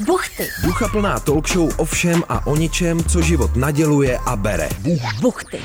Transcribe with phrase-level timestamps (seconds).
[0.00, 0.48] Buchty.
[0.64, 4.68] Ducha plná talk show o všem a o ničem, co život naděluje a bere.
[5.20, 5.60] Buchty.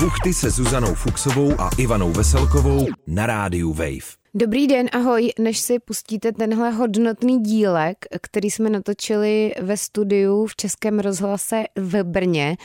[0.00, 4.20] Buchty se Zuzanou Fuxovou a Ivanou Veselkovou na rádiu Wave.
[4.34, 5.32] Dobrý den, ahoj.
[5.38, 12.04] Než si pustíte tenhle hodnotný dílek, který jsme natočili ve studiu v Českém rozhlase v
[12.04, 12.56] Brně,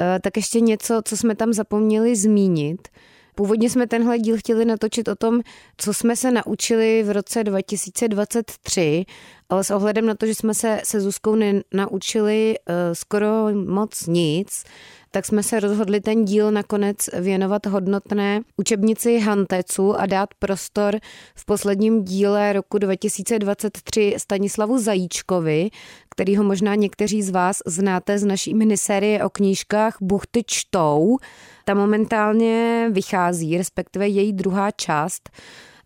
[0.00, 2.88] eh, tak ještě něco, co jsme tam zapomněli zmínit.
[3.36, 5.40] Původně jsme tenhle díl chtěli natočit o tom,
[5.76, 9.04] co jsme se naučili v roce 2023,
[9.48, 13.28] ale s ohledem na to, že jsme se se Zuzkou nenaučili uh, skoro
[13.66, 14.64] moc nic,
[15.10, 20.98] tak jsme se rozhodli ten díl nakonec věnovat hodnotné učebnici Hantecu a dát prostor
[21.34, 25.70] v posledním díle roku 2023 Stanislavu Zajíčkovi,
[26.10, 31.16] kterýho možná někteří z vás znáte z naší minisérie o knížkách Buchty čtou.
[31.64, 35.30] Ta momentálně vychází, respektive její druhá část.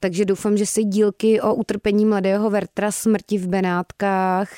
[0.00, 4.48] Takže doufám, že si dílky o utrpení mladého Vertra, smrti v Benátkách,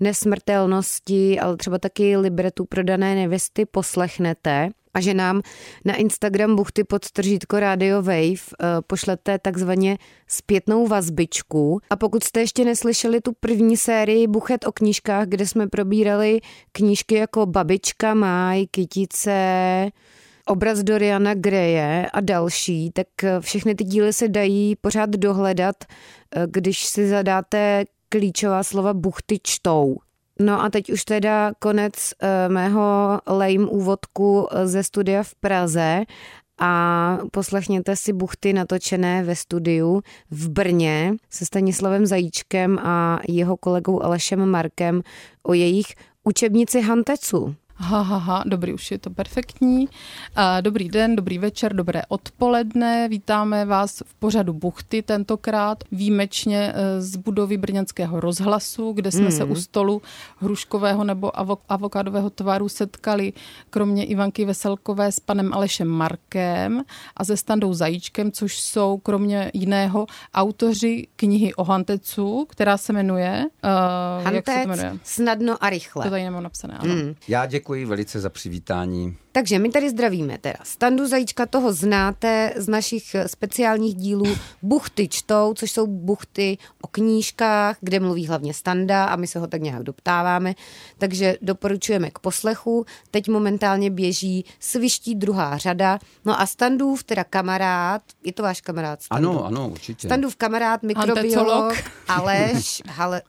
[0.00, 5.42] nesmrtelnosti, ale třeba taky libretu prodané nevesty poslechnete a že nám
[5.84, 9.98] na Instagram buchty pod tržítko Radio Wave eh, pošlete takzvaně
[10.28, 11.80] zpětnou vazbičku.
[11.90, 16.40] A pokud jste ještě neslyšeli tu první sérii Buchet o knížkách, kde jsme probírali
[16.72, 19.90] knížky jako Babička, Maj, Kytice,
[20.46, 26.46] obraz Doriana Greje a další, tak eh, všechny ty díly se dají pořád dohledat, eh,
[26.50, 29.96] když si zadáte klíčová slova buchty čtou.
[30.40, 36.02] No a teď už teda konec eh, mého lame úvodku ze studia v Praze
[36.60, 44.02] a poslechněte si buchty natočené ve studiu v Brně se Stanislavem Zajíčkem a jeho kolegou
[44.02, 45.02] Alešem Markem
[45.42, 45.86] o jejich
[46.24, 47.54] učebnici Hantecu.
[47.82, 49.88] Ha, ha, ha, dobrý, už je to perfektní.
[50.60, 53.08] Dobrý den, dobrý večer, dobré odpoledne.
[53.08, 59.30] Vítáme vás v pořadu Buchty tentokrát, výjimečně e, z budovy Brněnského rozhlasu, kde jsme mm.
[59.30, 60.02] se u stolu
[60.38, 61.32] hruškového nebo
[61.68, 63.32] avokádového tvaru setkali
[63.70, 66.82] kromě Ivanky Veselkové s panem Alešem Markem
[67.16, 73.46] a se Standou Zajíčkem, což jsou kromě jiného autoři knihy o Hantecu, která se jmenuje...
[73.64, 74.98] Uh, Hantec, jak se to jmenuje?
[75.04, 76.04] snadno a rychle.
[76.04, 76.94] To tady nemám napsané, ano.
[76.94, 77.14] Mm.
[77.28, 79.16] Já děkuji děkuji velice za přivítání.
[79.32, 80.58] Takže my tady zdravíme teda.
[80.62, 84.26] Standu Zajíčka toho znáte z našich speciálních dílů
[84.62, 89.46] Buchty čtou, což jsou buchty o knížkách, kde mluví hlavně Standa a my se ho
[89.46, 90.54] tak nějak doptáváme.
[90.98, 92.84] Takže doporučujeme k poslechu.
[93.10, 95.98] Teď momentálně běží Sviští druhá řada.
[96.24, 99.02] No a Standův teda kamarád, je to váš kamarád?
[99.02, 99.36] Standův?
[99.36, 100.08] Ano, ano, určitě.
[100.08, 101.74] Standův kamarád, mikrobiolog
[102.08, 103.22] Aleš, hale,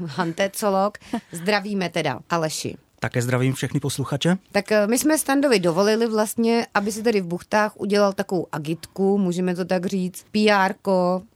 [0.00, 0.98] uh, hantecolog.
[1.32, 2.76] Zdravíme teda Aleši.
[3.00, 4.36] Také zdravím všechny posluchače.
[4.52, 9.18] Tak eh, my jsme Standovi dovolili vlastně, aby si tady v Buchtách udělal takovou agitku,
[9.18, 10.74] můžeme to tak říct, pr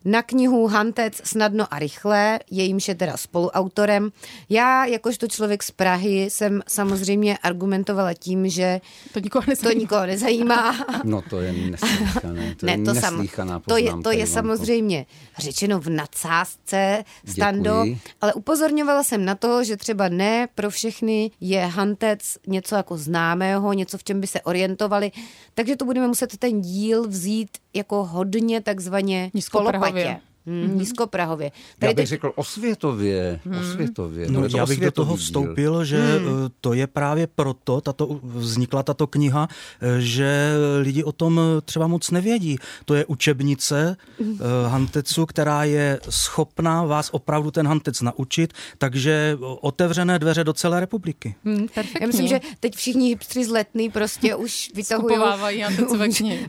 [0.04, 4.10] na knihu Hantec snadno a rychle, jejímž je teda spoluautorem.
[4.48, 8.80] Já, jakožto člověk z Prahy, jsem samozřejmě argumentovala tím, že
[9.12, 9.72] to nikoho nezajímá.
[9.72, 10.76] To nikoho nezajímá.
[11.04, 12.54] No to je neslíchané.
[12.54, 13.28] To ne, je to, sam,
[13.68, 15.06] to je, to je samozřejmě
[15.38, 18.00] řečeno v nadsázce Stando, Děkuji.
[18.20, 23.72] ale upozorňovala jsem na to, že třeba ne pro všechny je Hantec něco jako známého,
[23.72, 25.12] něco, v čem by se orientovali,
[25.54, 30.20] takže to budeme muset ten díl vzít jako hodně takzvaně kolopatě.
[30.46, 30.74] Hmm, mm-hmm.
[30.74, 31.50] Nízkoprahově.
[31.78, 32.08] Tady já bych teď...
[32.08, 33.40] řekl osvětově.
[33.44, 33.60] Hmm.
[33.60, 34.30] osvětově.
[34.30, 35.84] No, já bych do toho vstoupil, díl.
[35.84, 36.48] že hmm.
[36.60, 39.48] to je právě proto, tato, vznikla tato kniha,
[39.80, 42.58] eh, že lidi o tom třeba moc nevědí.
[42.84, 44.38] To je učebnice hmm.
[44.66, 51.34] Hantecu, která je schopná vás opravdu ten Hantec naučit, takže otevřené dveře do celé republiky.
[51.44, 51.66] Hmm,
[52.00, 55.18] já myslím, že teď všichni hipstři z letný prostě už vytahují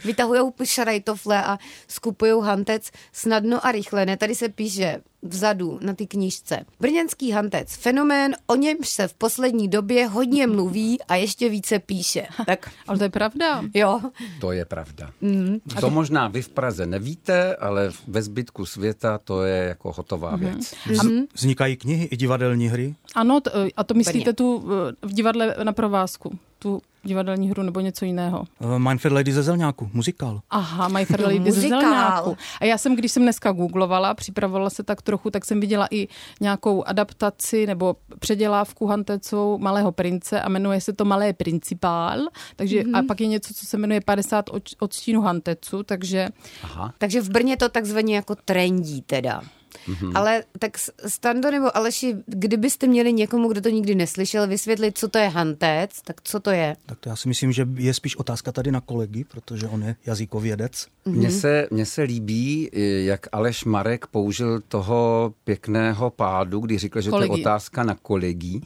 [0.06, 5.94] vytahují šarajtofle a skupují Hantec snadno a rychle rychle, ne, tady se píše vzadu na
[5.94, 6.66] ty knížce.
[6.79, 12.27] Brněnský hantec, fenomén, o němž se v poslední době hodně mluví a ještě více píše.
[12.45, 13.63] Tak, ale to je pravda.
[13.73, 14.01] Jo.
[14.41, 15.11] To je pravda.
[15.21, 15.59] Mm.
[15.79, 20.39] To možná vy v Praze nevíte, ale ve zbytku světa to je jako hotová mm-hmm.
[20.39, 20.73] věc.
[20.88, 21.27] Mm-hmm.
[21.33, 22.95] Vznikají knihy i divadelní hry?
[23.15, 24.33] Ano, t- a to myslíte Brně.
[24.33, 24.59] tu
[25.01, 26.39] v divadle na provázku?
[26.59, 28.45] Tu divadelní hru nebo něco jiného?
[28.59, 30.41] Uh, My Fair Lady ze Zelňáku, muzikál.
[30.50, 32.38] Aha, My Fair Lady ze Zelňáku.
[32.61, 36.07] A já jsem, když jsem dneska googlovala, připravovala se tak trochu, tak jsem viděla i
[36.41, 42.19] nějakou adaptaci nebo předělávku Hantecou Malého prince a jmenuje se to Malé principál.
[42.55, 43.00] Takže mm-hmm.
[43.00, 44.45] a pak je něco, co se jmenuje 50
[44.79, 46.29] odstínu Hantecu, takže...
[46.63, 46.94] Aha.
[46.97, 49.41] Takže v Brně to takzvaně jako trendí teda.
[49.88, 50.12] Mm-hmm.
[50.15, 50.77] Ale tak
[51.07, 56.01] Stando nebo Aleši, kdybyste měli někomu, kdo to nikdy neslyšel, vysvětlit, co to je hantec,
[56.01, 56.75] tak co to je?
[56.85, 59.95] Tak to já si myslím, že je spíš otázka tady na kolegy, protože on je
[60.06, 60.74] jazykovědec.
[60.74, 61.12] Mm-hmm.
[61.15, 62.69] Mně se, mně se líbí,
[63.06, 67.29] jak Aleš Marek použil toho pěkného pádu, kdy řekl, že kolegy.
[67.29, 68.62] to je otázka na kolegy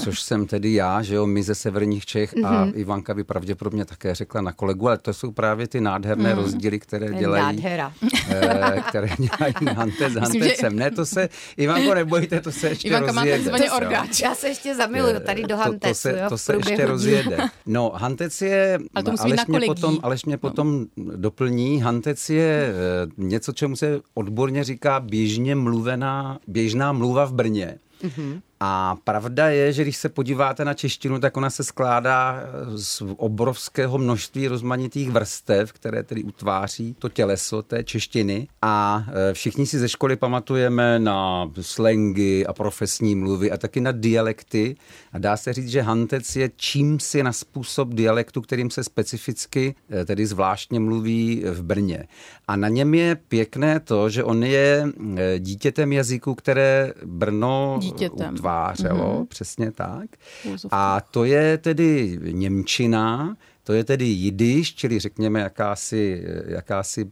[0.00, 2.72] což jsem tedy já, že jo, my ze severních Čech a mm-hmm.
[2.74, 6.42] Ivanka by pravděpodobně také řekla na kolegu, ale to jsou právě ty nádherné mm.
[6.42, 7.92] rozdíly, které dělají, Nádhera.
[8.28, 10.76] Eh, které dělají Hante s Hantecem.
[10.76, 13.42] Ne, to se, Ivanko, nebojte, to se ještě Ivanka rozjede.
[13.42, 14.20] Ivanka má orgáč.
[14.20, 15.80] Já se ještě zamiluju tady do Hantecu.
[15.80, 17.38] To, to se, jo, to se ještě rozjede.
[17.66, 20.38] No, Hantec je, ale to Aleš, mě potom, Aleš mě no.
[20.38, 27.32] potom doplní, Hantec je eh, něco, čemu se odborně říká běžně mluvená, běžná mluva v
[27.32, 27.78] Brně.
[28.02, 28.40] Mm-hmm.
[28.60, 32.42] A pravda je, že když se podíváte na češtinu, tak ona se skládá
[32.74, 38.48] z obrovského množství rozmanitých vrstev, které tedy utváří to těleso té češtiny.
[38.62, 43.92] A e, všichni si ze školy pamatujeme na slangy a profesní mluvy a taky na
[43.92, 44.76] dialekty.
[45.12, 49.74] A dá se říct, že hantec je čím si na způsob dialektu, kterým se specificky,
[49.90, 52.06] e, tedy zvláštně mluví v Brně.
[52.48, 54.88] A na něm je pěkné to, že on je
[55.38, 58.45] dítětem jazyku, které Brno dítětem.
[58.46, 59.26] Utvářelo, mm-hmm.
[59.26, 60.10] přesně tak.
[60.70, 67.10] A to je tedy Němčina, to je tedy jidiš, čili řekněme jakási, jakási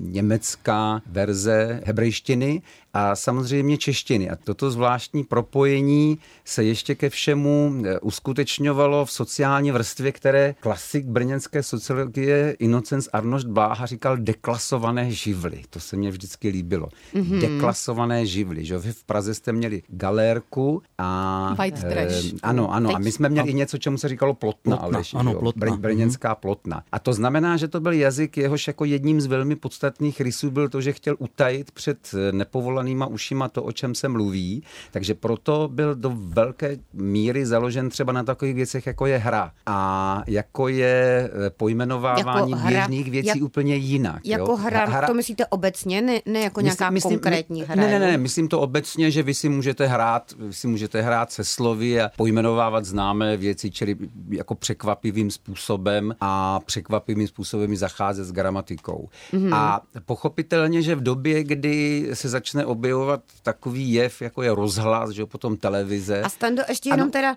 [0.00, 2.62] německá verze hebrejštiny
[2.94, 4.30] a samozřejmě češtiny.
[4.30, 11.06] A toto zvláštní propojení se ještě ke všemu eh, uskutečňovalo v sociální vrstvě, které klasik
[11.06, 15.62] brněnské sociologie Innocens Arnošt Bláha říkal deklasované živly.
[15.70, 16.88] To se mně vždycky líbilo.
[17.14, 17.40] Mm-hmm.
[17.40, 18.64] Deklasované živly.
[18.64, 18.78] Že?
[18.78, 21.54] Vy v Praze jste měli galérku a...
[21.58, 22.34] White trash.
[22.42, 22.88] Ano, ano.
[22.88, 22.96] Teď.
[22.96, 24.76] A my jsme měli i něco, čemu se říkalo plotna.
[24.76, 25.66] plotna Aleš, ano, plotna.
[25.66, 26.40] Br- brněnská mm-hmm.
[26.40, 26.82] plotna.
[26.92, 30.68] A to znamená, že to byl jazyk, jehož jako jedním z velmi podstatných rysů byl
[30.68, 34.62] to, že chtěl utajit před eh, nepovoleným zavolanýma ušima to, o čem se mluví.
[34.90, 40.22] Takže proto byl do velké míry založen třeba na takových věcech, jako je hra a
[40.26, 44.26] jako je eh, pojmenovávání jako hra, běžných věcí jak, úplně jinak.
[44.26, 44.56] Jako jo?
[44.56, 47.74] hra, hra, to myslíte obecně, ne, ne jako nějaká myslím, konkrétní hra?
[47.74, 51.32] Ne, ne, ne, myslím to obecně, že vy si můžete hrát, vy si můžete hrát
[51.32, 53.96] se slovy a pojmenovávat známé věci, čili
[54.30, 59.08] jako překvapivým způsobem a překvapivým způsobem zacházet s gramatikou.
[59.32, 59.54] Mm-hmm.
[59.54, 65.26] A pochopitelně, že v době, kdy se začne objevovat takový jev, jako je rozhlas, že
[65.26, 66.22] potom televize.
[66.22, 67.10] A Stando, ještě jenom ano.
[67.10, 67.36] teda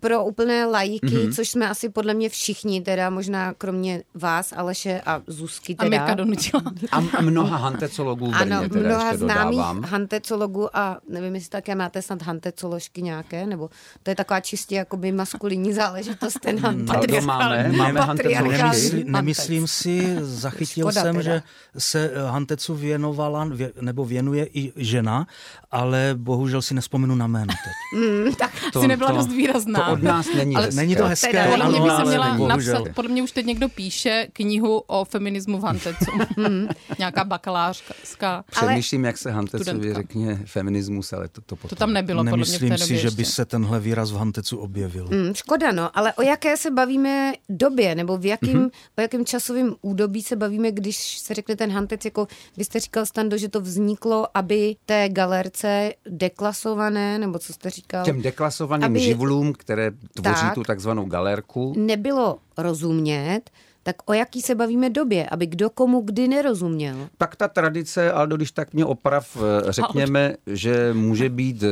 [0.00, 1.34] pro úplné lajíky, mm-hmm.
[1.34, 5.86] což jsme asi podle mě všichni, teda možná kromě vás, Aleše a Zuzky teda.
[5.86, 6.62] A Mirka donutila.
[6.92, 9.82] A, a mnoha hantecologů v Brně Ano, teda mnoha ještě známých dodávám.
[9.82, 13.70] hantecologů a nevím, jestli také máte snad hantecoložky nějaké, nebo
[14.02, 17.10] to je taková čistě jakoby maskulinní záležitost, ten hantec.
[17.10, 18.62] No, máme, máme hantecoložky.
[18.62, 21.22] Nemysl, nemyslím si, zachytil Škoda jsem, teda.
[21.22, 21.42] že
[21.78, 25.26] se hantecu věnovala, vě, nebo věnuje i žena,
[25.70, 28.00] ale bohužel si nespomenu na jméno teď.
[28.00, 29.83] Mm, tak to, si nebyla to, dost výrazná.
[29.92, 30.80] Od nás není ale hezké.
[30.80, 34.26] Není to hezké, podle mě by se měla napsat, podle mě už teď někdo píše
[34.32, 36.10] knihu o feminismu v Hantecu.
[36.98, 38.44] Nějaká bakalářská.
[38.50, 41.68] Přemýšlím, jak se Hantecovi řekne feminismus, ale to, to potom.
[41.68, 44.16] To tam nebylo, Nemyslím podle mě v té si, že by se tenhle výraz v
[44.16, 45.08] Hantecu objevil.
[45.08, 48.70] Hmm, škoda, no, ale o jaké se bavíme době, nebo v jakém, mm-hmm.
[48.98, 53.06] o jakém časovém údobí se bavíme, když se řekne ten Hantec, jako vy jste říkal,
[53.06, 58.04] Stando, že to vzniklo, aby té galerce deklasované, nebo co jste říkal?
[58.04, 59.00] Těm deklasovaným aby...
[59.00, 59.73] živlům, které
[60.14, 61.74] tvoří tak, tu takzvanou galérku.
[61.76, 63.40] Nebylo rozumět,
[63.84, 67.08] tak o jaký se bavíme době, aby kdo komu kdy nerozuměl?
[67.18, 71.68] Tak ta tradice, ale když tak mě oprav, eh, řekněme, že může být eh,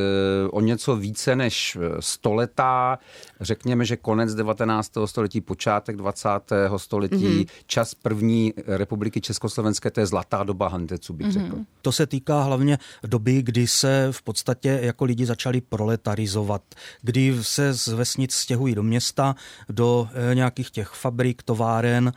[0.50, 2.98] o něco více než eh, stoletá,
[3.40, 4.92] řekněme, že konec 19.
[5.04, 6.28] století, počátek 20.
[6.76, 7.46] století, mm-hmm.
[7.66, 11.44] čas první republiky Československé, to je zlatá doba Hantecu, bych mm-hmm.
[11.44, 11.56] řekl.
[11.82, 16.62] To se týká hlavně doby, kdy se v podstatě jako lidi začali proletarizovat,
[17.02, 19.34] kdy se z vesnic stěhují do města,
[19.68, 22.14] do nějakých těch fabrik, továren, den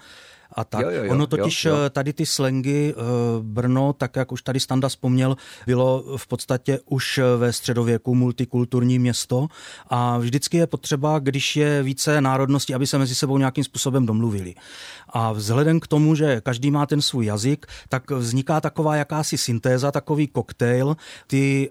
[0.55, 0.81] a tak.
[0.81, 1.89] Jo, jo, jo, ono totiž jo, jo.
[1.89, 3.01] tady ty slengy eh,
[3.41, 9.47] Brno, tak jak už tady Standa vzpomněl, bylo v podstatě už ve středověku multikulturní město
[9.87, 14.55] a vždycky je potřeba, když je více národností, aby se mezi sebou nějakým způsobem domluvili.
[15.09, 19.91] A vzhledem k tomu, že každý má ten svůj jazyk, tak vzniká taková jakási syntéza,
[19.91, 20.97] takový koktejl.
[21.27, 21.69] Ty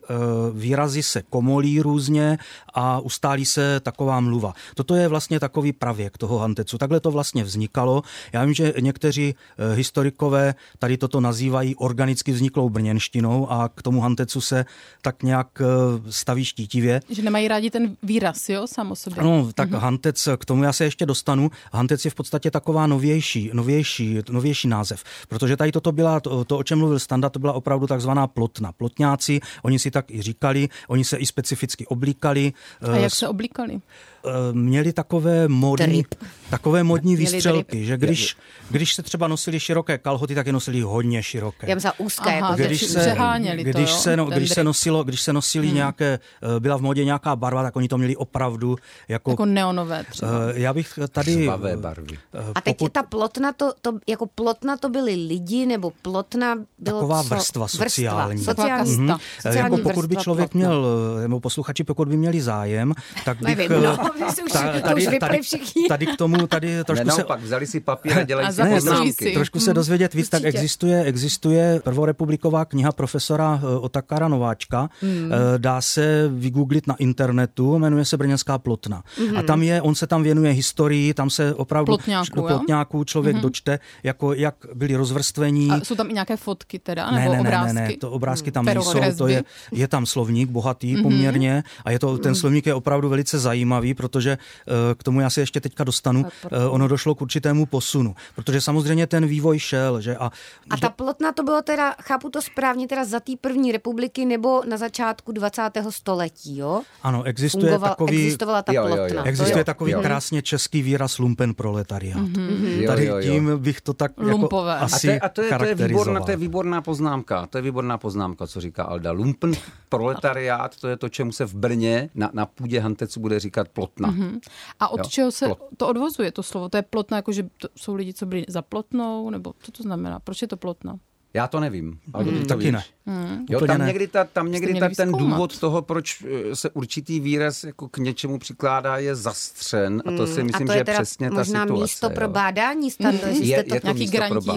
[0.52, 2.38] výrazy se komolí různě
[2.74, 4.52] a ustálí se taková mluva.
[4.74, 6.78] Toto je vlastně takový pravěk toho Hantecu.
[6.78, 8.02] Takhle to vlastně vznikalo.
[8.32, 14.00] Já vím, že někteří eh, historikové tady toto nazývají organicky vzniklou brněnštinou a k tomu
[14.00, 14.64] Hantecu se
[15.02, 15.64] tak nějak eh,
[16.12, 17.00] staví štítivě.
[17.08, 19.20] Že nemají rádi ten výraz, jo, sám o sobě.
[19.20, 19.78] Ano, tak mm-hmm.
[19.78, 21.50] Hantec, k tomu já se ještě dostanu.
[21.72, 26.58] Hantec je v podstatě taková novější, novější, novější název, protože tady toto byla, to, to
[26.58, 28.72] o čem mluvil Standa, to byla opravdu takzvaná plotna.
[28.72, 32.52] Plotňáci, oni si tak i říkali, oni se i specificky oblíkali.
[32.92, 33.80] A jak se oblíkali?
[34.26, 36.04] Eh, měli takové modní,
[36.50, 38.36] takové modní výstřelky, že když,
[38.70, 41.70] když se třeba nosili široké kalhoty, tak je nosili hodně široké.
[41.70, 42.38] Já za úzké.
[42.38, 43.16] Aha, jako když se,
[43.62, 45.76] když, to, se, no, když, se nosilo, když se nosili hmm.
[45.76, 46.18] nějaké,
[46.56, 48.76] eh, byla v modě nějaká barva, tak oni to měli opravdu
[49.08, 49.30] jako...
[49.30, 50.32] Jako neonové třeba.
[50.32, 51.44] Eh, já bych tady...
[51.44, 52.18] Žvavé barvy.
[52.54, 57.00] A teď pokud, ta plotna, to, to, jako plotna to byli lidi, nebo plotna bylo
[57.00, 57.28] Taková co?
[57.28, 58.34] vrstva sociální.
[58.34, 59.18] Vrstva, sociální, mm-hmm.
[59.36, 60.68] sociální jako pokud by člověk plotna.
[60.68, 60.86] měl,
[61.20, 62.92] nebo posluchači, pokud by měli zájem,
[63.24, 63.56] tak bych...
[63.56, 65.88] Nevím, no už, ta, tady, už tady, všichni.
[65.88, 67.18] Tady k tomu, tady trošku ne, se...
[67.18, 69.32] Naopak, vzali si papír a dělají a si poznámky.
[69.32, 70.36] Trošku se dozvědět víc, Určitě.
[70.36, 74.88] tak existuje, existuje prvorepubliková kniha profesora eh, Otakara Nováčka.
[75.00, 75.32] Hmm.
[75.32, 79.02] Eh, dá se vygooglit na internetu, jmenuje se Brněnská plotna.
[79.18, 79.36] Hmm.
[79.36, 83.42] A tam je, on se tam věnuje historii, tam se opravdu plotňáků, plotňáků člověk hmm.
[83.42, 85.70] dočte, jako jak byli rozvrstvení.
[85.70, 87.74] A jsou tam i nějaké fotky teda, ne, nebo ne, obrázky?
[87.74, 88.74] Ne, ne, to obrázky tam hmm.
[88.74, 91.02] nejsou, to je, je tam slovník bohatý hmm.
[91.02, 92.40] poměrně a je to, ten mhm.
[92.40, 96.68] slovník je opravdu velice zajímavý, protože eh, k tomu já se ještě teďka dostanu, eh,
[96.68, 100.00] ono došlo k určitému posunu, protože samozřejmě ten vývoj šel.
[100.00, 100.30] Že a,
[100.70, 104.62] a ta plotna to bylo teda, chápu to správně, teda za té první republiky nebo
[104.68, 105.62] na začátku 20.
[105.90, 106.82] století, jo?
[107.02, 108.24] Ano, existuje Fungoval, takový...
[108.24, 109.06] Existovala ta jo, plotna.
[109.06, 109.22] Jo, jo.
[109.24, 109.64] Existuje jo.
[109.64, 110.02] takový jo.
[110.02, 112.20] krásně český výraz lumpen proletariát.
[112.20, 112.86] Mm-hmm.
[112.86, 113.32] Tady jo, jo, jo.
[113.32, 114.72] tím bych to tak Lumpové.
[114.72, 117.46] jako asi a to, je, a to, je, to, je výborná, to je výborná poznámka,
[117.46, 119.12] to je výborná poznámka, co říká Alda.
[119.12, 119.52] Lumpen
[119.88, 124.26] proletariát, to je to, čemu se v Brně na, na půdě Hantecu bude říkat plotna.
[124.26, 124.40] Mm-hmm.
[124.80, 125.04] A od jo?
[125.04, 125.58] čeho se Plot.
[125.76, 126.68] to odvozuje, to slovo?
[126.68, 129.82] To je plotna, jako že to jsou lidi, co byli za plotnou, nebo co to
[129.82, 130.20] znamená?
[130.20, 130.98] Proč je to plotna?
[131.34, 131.98] Já to nevím.
[132.12, 132.40] Ale mm.
[132.40, 132.84] to Taky ne.
[133.06, 133.46] Mm.
[133.50, 137.64] Jo, tam někdy, ta, tam někdy ta, ten důvod toho, proč eh, se určitý výraz
[137.64, 140.46] jako k něčemu přikládá, je zastřen a to si hmm.
[140.46, 141.66] myslím, a to že je přesně ta situace.
[141.66, 142.10] možná místo jo.
[142.14, 143.32] pro bádání, stando, mm.
[143.32, 144.50] je, je, je to nějaký grantí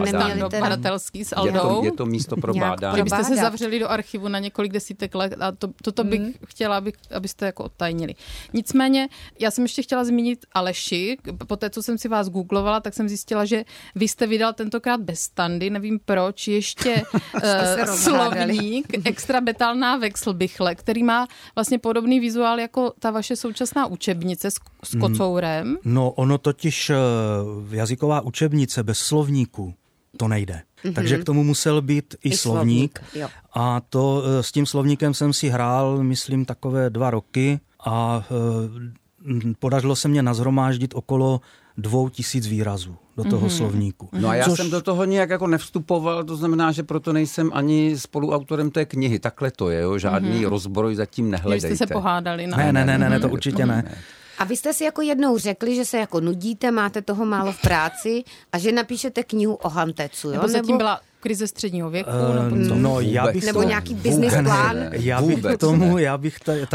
[0.60, 1.54] badatelský s Aldou.
[1.54, 2.94] Je to, je to místo pro bádání.
[2.94, 6.34] Kdybyste se zavřeli do archivu na několik desítek let a to, toto bych mm.
[6.46, 8.16] chtěla, abych, abyste jako odtajnili.
[8.54, 11.18] Nicméně, já jsem ještě chtěla zmínit Aleši.
[11.48, 13.64] Po té, co jsem si vás googlovala, tak jsem zjistila, že
[13.96, 17.42] vy jste vydal tentokrát bez standy, nevím proč, ještě uh,
[17.96, 24.56] slovník extra betalná vexlbichle, který má vlastně podobný vizuál jako ta vaše současná učebnice s,
[24.84, 25.02] s mm.
[25.02, 25.78] kocourem.
[25.84, 26.96] No ono totiž uh,
[27.74, 29.74] jazyková učebnice bez slovníku
[30.18, 30.62] to nejde.
[30.84, 30.94] Mm-hmm.
[30.94, 33.00] Takže k tomu musel být i, I slovník.
[33.12, 38.24] slovník a to uh, s tím slovníkem jsem si hrál, myslím, takové dva roky a
[38.30, 41.42] uh, podařilo se mě nazhromáždit okolo
[41.78, 43.58] dvou tisíc výrazů do toho mm-hmm.
[43.58, 44.10] slovníku.
[44.14, 44.58] No a já Což...
[44.58, 49.20] jsem do toho nějak jako nevstupoval, to znamená, že proto nejsem ani spoluautorem té knihy.
[49.20, 49.98] Takhle to je, jo?
[49.98, 50.50] žádný mm-hmm.
[50.50, 51.68] rozbroj zatím nehledejte.
[51.68, 52.48] Jste se pohádali.
[52.48, 53.84] Ne, ne, ne, ne, ne, to určitě ne.
[54.38, 57.62] A vy jste si jako jednou řekli, že se jako nudíte, máte toho málo v
[57.62, 60.34] práci a že napíšete knihu o Hantecu, jo?
[60.34, 62.10] Nebo zatím byla krize středního věku?
[62.10, 64.78] Uh, nebo, no, já bych nebo to, nějaký business plán?
[64.92, 66.66] Já bych vůbec tomu, já bych tady,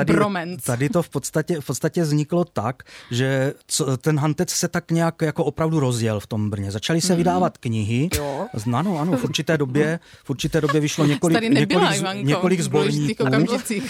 [0.65, 5.23] tady to v podstatě, v podstatě vzniklo tak, že co, ten Hantec se tak nějak
[5.23, 6.71] jako opravdu rozjel v tom Brně.
[6.71, 7.17] Začaly se mm.
[7.17, 8.09] vydávat knihy.
[8.17, 8.47] Jo.
[8.73, 13.25] Ano, ano, v určité době, v určité době vyšlo několik, nebyla, několik, Ivanko, několik zborníků,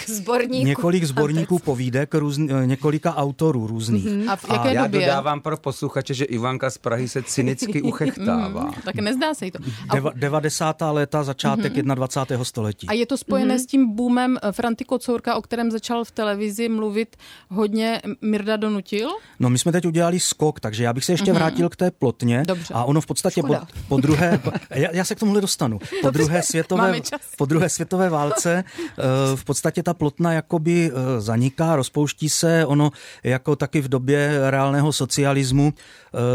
[0.07, 4.05] zborníků, několik zborníků povídek různ, několika autorů různých.
[4.05, 4.29] Mm.
[4.29, 4.99] A v jaké A já době?
[4.99, 8.63] dodávám pro posluchače, že Ivanka z Prahy se cynicky uchechtává.
[8.63, 9.59] Mm, tak nezdá se jí to.
[9.89, 10.11] A...
[10.15, 10.81] Deva, 90.
[10.91, 11.95] léta, začátek mm-hmm.
[11.95, 12.43] 21.
[12.43, 12.87] století.
[12.87, 13.63] A je to spojené mm-hmm.
[13.63, 17.15] s tím boomem eh, Franty Kocourka, o kterém začal v televizi mluvit
[17.49, 19.09] hodně Mirda Donutil?
[19.39, 21.35] No my jsme teď udělali skok, takže já bych se ještě mm-hmm.
[21.35, 22.43] vrátil k té plotně.
[22.47, 22.73] Dobře.
[22.73, 23.55] A ono v podstatě po,
[23.87, 27.01] po druhé, já, já se k tomuhle dostanu, po druhé, světové,
[27.37, 29.03] po druhé světové válce eh,
[29.35, 32.91] v podstatě ta plotna jakoby eh, zaniká, rozpouští se, ono
[33.23, 35.73] jako taky v době reálného socialismu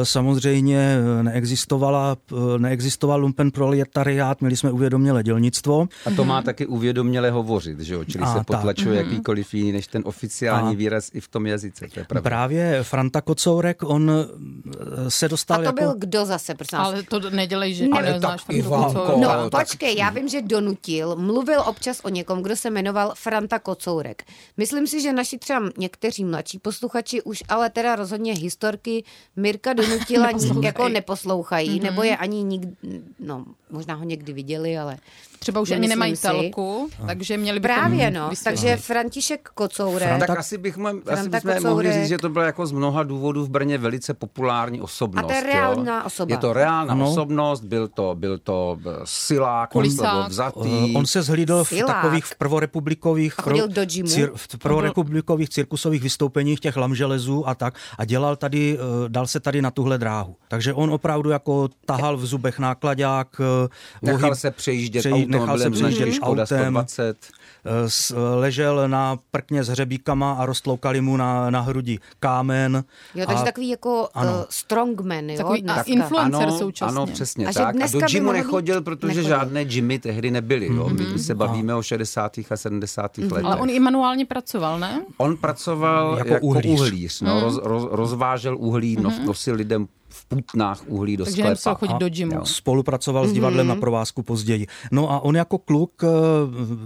[0.03, 2.17] samozřejmě neexistovala,
[2.59, 5.89] neexistoval lumpen proletariát, měli jsme uvědomělé dělnictvo.
[6.07, 8.05] A to má taky uvědoměle hovořit, že jo?
[8.05, 9.07] čili a se potlačuje tak.
[9.07, 9.15] Mhm.
[9.15, 11.87] jakýkoliv jiný než ten oficiální a výraz i v tom jazyce.
[11.95, 12.31] To je pravda.
[12.31, 15.81] Právě Franta Kocourek, on eh, se dostal A to jako...
[15.81, 16.79] byl kdo zase, prosím?
[16.79, 22.01] Ale to nedělej, že ne, neznáš Ivanko, No počkej, já vím, že donutil, mluvil občas
[22.03, 24.25] o někom, kdo se jmenoval Franta Kocourek.
[24.57, 29.05] Myslím si, že naši třeba někteří mladší posluchači už ale teda rozhodně historky
[29.37, 30.31] Mirka Donutila
[30.63, 31.83] jako neposlouchají, mm-hmm.
[31.83, 32.73] nebo je ani nikdy,
[33.21, 34.99] no možná ho někdy viděli, ale...
[35.39, 38.61] Třeba už ani nemají telku, takže měli bychom Právě no, vysvětlit.
[38.61, 40.09] takže František Kocourek.
[40.09, 43.45] Fran, tak asi, bychom, asi bychom mohli říct, že to bylo jako z mnoha důvodů
[43.45, 45.25] v Brně velice populární osobnost.
[45.25, 46.35] A to je reálná osoba.
[46.35, 47.11] Je to reálná ano.
[47.11, 50.95] osobnost, byl to, byl to eh, silák, on byl vzatý.
[50.97, 53.35] On se zhlídl v takových v prvorepublikových,
[53.67, 59.27] do cir, v prvorepublikových cirkusových vystoupeních těch lamželezů a tak a dělal tady, eh, dal
[59.27, 60.37] se tady na tuhle dráhu.
[60.49, 63.41] Takže on opravdu jako tahal v zubech nákladák.
[63.41, 63.69] Eh,
[64.03, 66.47] nechal se přejíždět přejí, nechal se přejíždět autem.
[66.47, 67.17] 120.
[67.65, 72.85] Eh, ležel na prkně s hřebíkama a roztloukali mu na, na hrudi kámen.
[73.15, 74.33] Jo, takže a, takový jako ano.
[74.33, 75.37] uh, strongman, jo?
[75.37, 76.97] Takový a influencer ano, současně.
[76.97, 77.77] Ano, přesně a tak.
[77.83, 79.29] A do gymu nechodil, protože nechodil.
[79.29, 80.67] žádné gymy tehdy nebyly.
[80.67, 80.85] Jo?
[80.85, 81.13] Mm-hmm.
[81.13, 81.77] My se bavíme a.
[81.77, 82.39] o 60.
[82.51, 83.17] a 70.
[83.17, 83.33] Mm-hmm.
[83.33, 83.45] letech.
[83.45, 85.03] Ale on i manuálně pracoval, ne?
[85.17, 86.81] On pracoval jako, jako uhlíř.
[86.81, 87.41] uhlíř no, mm.
[87.41, 89.25] roz, roz, rozvážel uhlí, mm-hmm.
[89.25, 89.89] nosil lidem
[90.29, 91.75] putnách uhlí do Takže sklepa.
[91.75, 92.35] chodit do gymu.
[92.35, 92.45] Jo.
[92.45, 93.31] Spolupracoval mm-hmm.
[93.31, 93.77] s divadlem mhm.
[93.77, 94.67] na provázku později.
[94.91, 96.09] No a on jako kluk eh,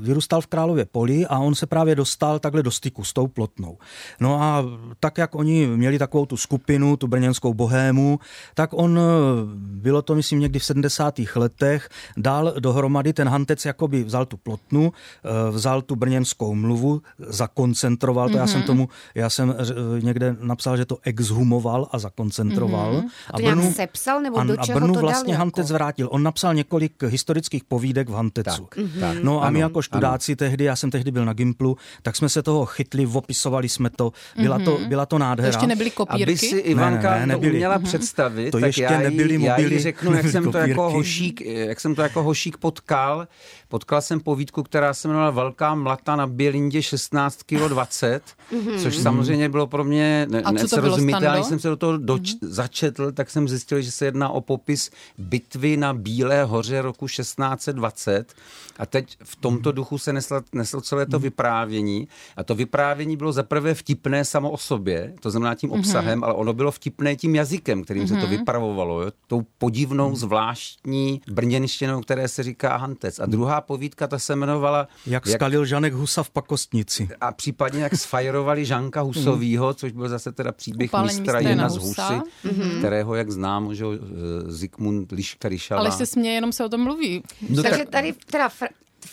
[0.00, 3.78] vyrůstal v Králově poli a on se právě dostal takhle do styku s tou plotnou.
[4.20, 4.64] No a
[5.00, 8.18] tak, jak oni měli takovou tu skupinu, tu brněnskou bohému,
[8.54, 9.02] tak on, eh,
[9.56, 11.36] bylo to myslím někdy v 70.
[11.36, 18.28] letech, dal dohromady ten hantec, jakoby vzal tu plotnu, eh, vzal tu brněnskou mluvu, zakoncentroval
[18.28, 18.38] to, mm-hmm.
[18.38, 18.66] já jsem mhm.
[18.66, 19.54] tomu, já jsem
[20.02, 22.94] někde napsal, že to exhumoval a zakoncentroval.
[22.94, 23.31] Mm-hmm.
[23.32, 25.74] A, to Brnu, sepsal, nebo a, do čeho a Brnu to vlastně dal Hantec jako?
[25.74, 26.08] vrátil.
[26.10, 28.66] On napsal několik historických povídek v Hantecu.
[28.68, 29.22] Tak, mm-hmm.
[29.22, 30.36] No a ano, my jako študáci ano.
[30.36, 34.12] tehdy, já jsem tehdy byl na Gimplu, tak jsme se toho chytli, opisovali jsme to.
[34.36, 34.64] Byla, mm-hmm.
[34.64, 34.88] to, mhm.
[34.88, 35.52] byla to nádhera.
[35.52, 36.22] To ještě nebyly kopírky?
[36.22, 37.52] Aby si Ivanka ne, ne, ne, nebyli.
[37.52, 37.84] uměla mm-hmm.
[37.84, 41.80] představit, to tak ještě já, jí, já jí řeknu, jak jsem, to jako hošík, jak
[41.80, 43.28] jsem to jako hošík potkal.
[43.68, 48.22] Potkal jsem povídku, která se jmenovala Velká mlata na Bělindě 16 kg 20,
[48.52, 48.82] mm-hmm.
[48.82, 51.38] což samozřejmě bylo pro mě nesrozumitelné.
[51.38, 52.48] Když jsem se do toho doč- mm-hmm.
[52.48, 58.34] začetl, tak jsem zjistil, že se jedná o popis bitvy na Bílé hoře roku 1620
[58.78, 59.76] a teď v tomto mhm.
[59.76, 61.22] duchu se neslo, neslo celé to mhm.
[61.22, 65.78] vyprávění a to vyprávění bylo zaprvé vtipné samo o sobě, to znamená tím mhm.
[65.78, 66.24] obsahem, mm-hmm.
[66.24, 68.20] ale ono bylo vtipné tím jazykem, kterým mm-hmm.
[68.20, 69.10] se to vypravovalo, jo?
[69.26, 73.18] tou podivnou, zvláštní brněnštinou, které se říká hantec.
[73.18, 74.88] A druhá povídka, ta se jmenovala...
[75.06, 77.08] Jak, jak skalil Žanek Husa v pakostnici.
[77.20, 82.00] A případně jak sfajerovali Žanka Husovýho, což byl zase teda příběh mistra Jena z Husy,
[82.00, 82.78] mm-hmm.
[82.78, 83.84] kterého, jak znám, že
[84.46, 85.80] Zikmund Liška Ryšala.
[85.80, 87.22] Ale se směje, jenom se o tom mluví.
[87.48, 87.88] No Takže tak...
[87.88, 88.48] tady teda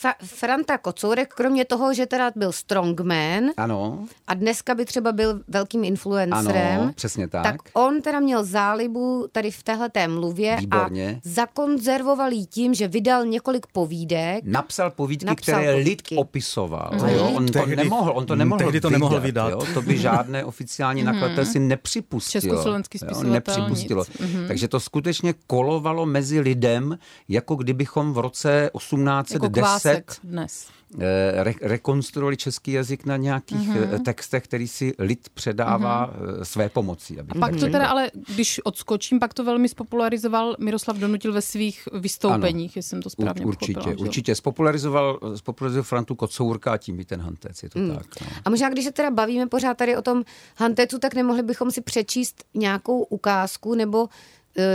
[0.04, 4.06] Fa- Franta Kocourek, kromě toho, že teda byl strongman ano.
[4.28, 7.44] a dneska by třeba byl velkým influencerem, ano, přesně tak.
[7.44, 11.16] tak on teda měl zálibu tady v téhle té mluvě Výborně.
[11.26, 14.44] a zakonzervoval jí tím, že vydal několik povídek.
[14.44, 16.16] Napsal povídky, napsal které povídky.
[16.16, 16.92] lid opisoval.
[16.94, 17.10] Mm.
[17.10, 17.32] Jo?
[17.36, 19.50] On tehdy, to nemohl, on to nemohl tehdy to vydat, nemohl vydat.
[19.50, 19.62] Jo?
[19.74, 21.14] To by žádné oficiální mhm.
[21.14, 22.42] nakladatel si nepřipustilo.
[22.42, 24.06] Československý spisovatel Nepřipustilo.
[24.10, 24.20] Nic.
[24.20, 24.48] Mhm.
[24.48, 29.89] Takže to skutečně kolovalo mezi lidem, jako kdybychom v roce 1810 jako
[30.24, 30.68] dnes.
[31.00, 34.04] Eh, re- rekonstruovali český jazyk na nějakých mm-hmm.
[34.04, 36.42] textech, který si lid předává mm-hmm.
[36.42, 37.20] své pomocí.
[37.20, 41.42] Aby A pak to teda ale, když odskočím, pak to velmi spopularizoval Miroslav Donutil ve
[41.42, 44.36] svých vystoupeních, ano, jestli jsem to správně Určitě, pochopila, určitě.
[44.36, 47.96] Spopularizoval, spopularizoval Frantu Kocourka a tím i ten Hantec, je to mm.
[47.96, 48.22] tak.
[48.22, 48.28] No.
[48.46, 50.24] A možná, když se teda bavíme pořád tady o tom
[50.58, 54.10] Hantecu, tak nemohli bychom si přečíst nějakou ukázku nebo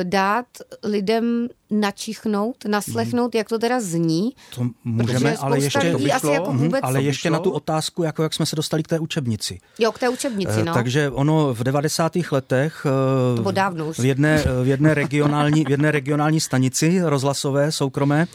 [0.02, 0.46] dát
[0.82, 4.30] lidem načichnout, naslechnout, jak to teda zní.
[4.54, 7.50] To můžeme, ale ještě, to by šlo, asi jako mhm, vůbec ale ještě na tu
[7.50, 9.58] otázku, jako jak jsme se dostali k té učebnici.
[9.78, 10.74] Jo, k té učebnici, eh, no.
[10.74, 12.12] Takže ono v 90.
[12.32, 12.86] letech
[13.36, 13.98] to bylo dávno už.
[13.98, 18.26] v jedné, v jedné, regionální, v jedné regionální stanici rozhlasové, soukromé,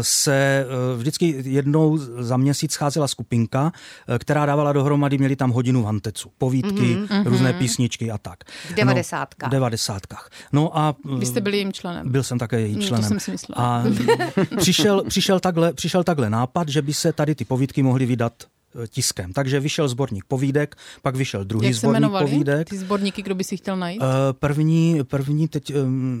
[0.00, 3.72] se vždycky jednou za měsíc scházela skupinka,
[4.18, 8.44] která dávala dohromady, měli tam hodinu v Hantecu, povídky, mm-hmm, různé písničky a tak.
[8.70, 9.46] V devadesátkách.
[9.46, 10.30] No, v devadesátkách.
[10.52, 10.94] No a...
[11.18, 12.12] Vy jste byli jejím členem.
[12.12, 13.02] Byl jsem také jejím členem.
[13.02, 13.66] No, to jsem si myslela.
[13.66, 13.84] A
[14.56, 18.32] přišel, přišel, takhle, přišel takhle nápad, že by se tady ty povídky mohly vydat
[18.84, 19.32] e, tiskem.
[19.32, 22.24] Takže vyšel sborník povídek, pak vyšel druhý Jak sborník jmenovali?
[22.30, 22.68] povídek.
[22.70, 24.02] Ty sborníky, kdo by si chtěl najít?
[24.02, 25.72] Uh, první, první teď,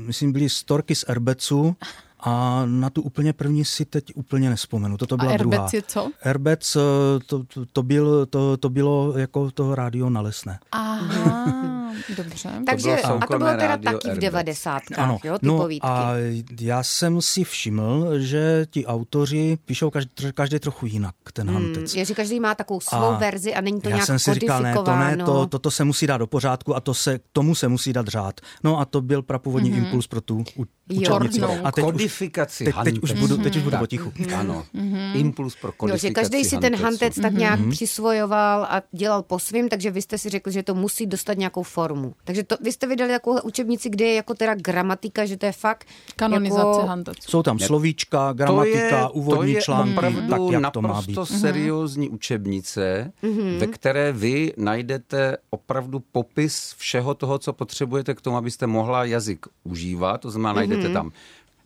[0.06, 1.76] myslím, byly storky z Erbecu.
[2.22, 4.96] A na tu úplně první si teď úplně nespomenu.
[4.96, 5.68] Toto byla a Erbec druhá.
[5.72, 6.10] je co?
[6.22, 6.80] Erbec, e,
[7.26, 10.58] to, to, to, byl, to, to bylo jako to rádio na lesné.
[10.72, 11.70] Aha.
[12.16, 12.50] Dobře.
[12.66, 15.18] Takže, to a to bylo teda taky v devadesátkách, ano.
[15.24, 15.88] jo, ty no povídky.
[15.88, 16.14] a
[16.60, 21.94] já jsem si všiml, že ti autoři píšou každý, každý trochu jinak, ten hmm, hantec.
[21.94, 24.34] Je, že každý má takovou svou a verzi a není to já nějak jsem si
[24.34, 27.20] říkal, ne, to ne, to, to, to se musí dát do pořádku a to se,
[27.32, 28.40] tomu se musí dát řád.
[28.64, 29.84] No a to byl prapůvodní mm-hmm.
[29.84, 30.44] impuls pro tu
[30.90, 31.40] učebnici.
[31.64, 34.12] A teď kodifikaci už, teď, teď, už budu, teď už budu potichu.
[34.36, 35.16] Ano, mm-hmm.
[35.16, 37.70] impuls pro kodifikaci jo, že každý si ten hantec tak nějak mm-hmm.
[37.70, 41.62] přisvojoval a dělal po svým, takže vy jste si řekli, že to musí dostat nějakou
[41.62, 42.14] formu.
[42.24, 45.52] Takže to, vy jste vydali takovou učebnici, kde je jako teda gramatika, že to je
[45.52, 46.86] fakt Kanonizace jako...
[46.86, 47.30] Hanteců.
[47.30, 49.94] Jsou tam slovíčka, gramatika, to je, úvodní to je články,
[50.30, 51.16] tak jak to má být.
[51.16, 53.58] naprosto seriózní učebnice, mm-hmm.
[53.58, 59.46] ve které vy najdete opravdu popis všeho toho, co potřebujete k tomu, abyste mohla jazyk
[59.64, 60.20] užívat.
[60.20, 61.08] To znamená, najdete mm-hmm.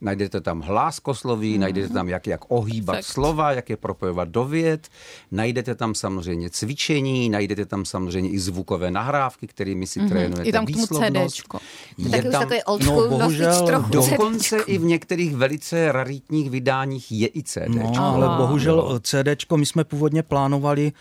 [0.04, 1.60] Najdete tam hláskosloví, mm.
[1.60, 3.04] najdete tam, jak, jak ohýbat Fakt.
[3.04, 4.88] slova, jak je propojovat do věd,
[5.30, 10.08] najdete tam samozřejmě cvičení, najdete tam samozřejmě i zvukové nahrávky, kterými si mm-hmm.
[10.08, 11.36] trénujete I tam k tomu výslovnost.
[11.36, 11.58] CDčko.
[11.98, 17.12] Je tak tam, už old no, bohužel, trochu dokonce i v některých velice raritních vydáních
[17.12, 17.68] je i CD.
[17.68, 20.92] No, ale bohužel CDčko, my jsme původně plánovali,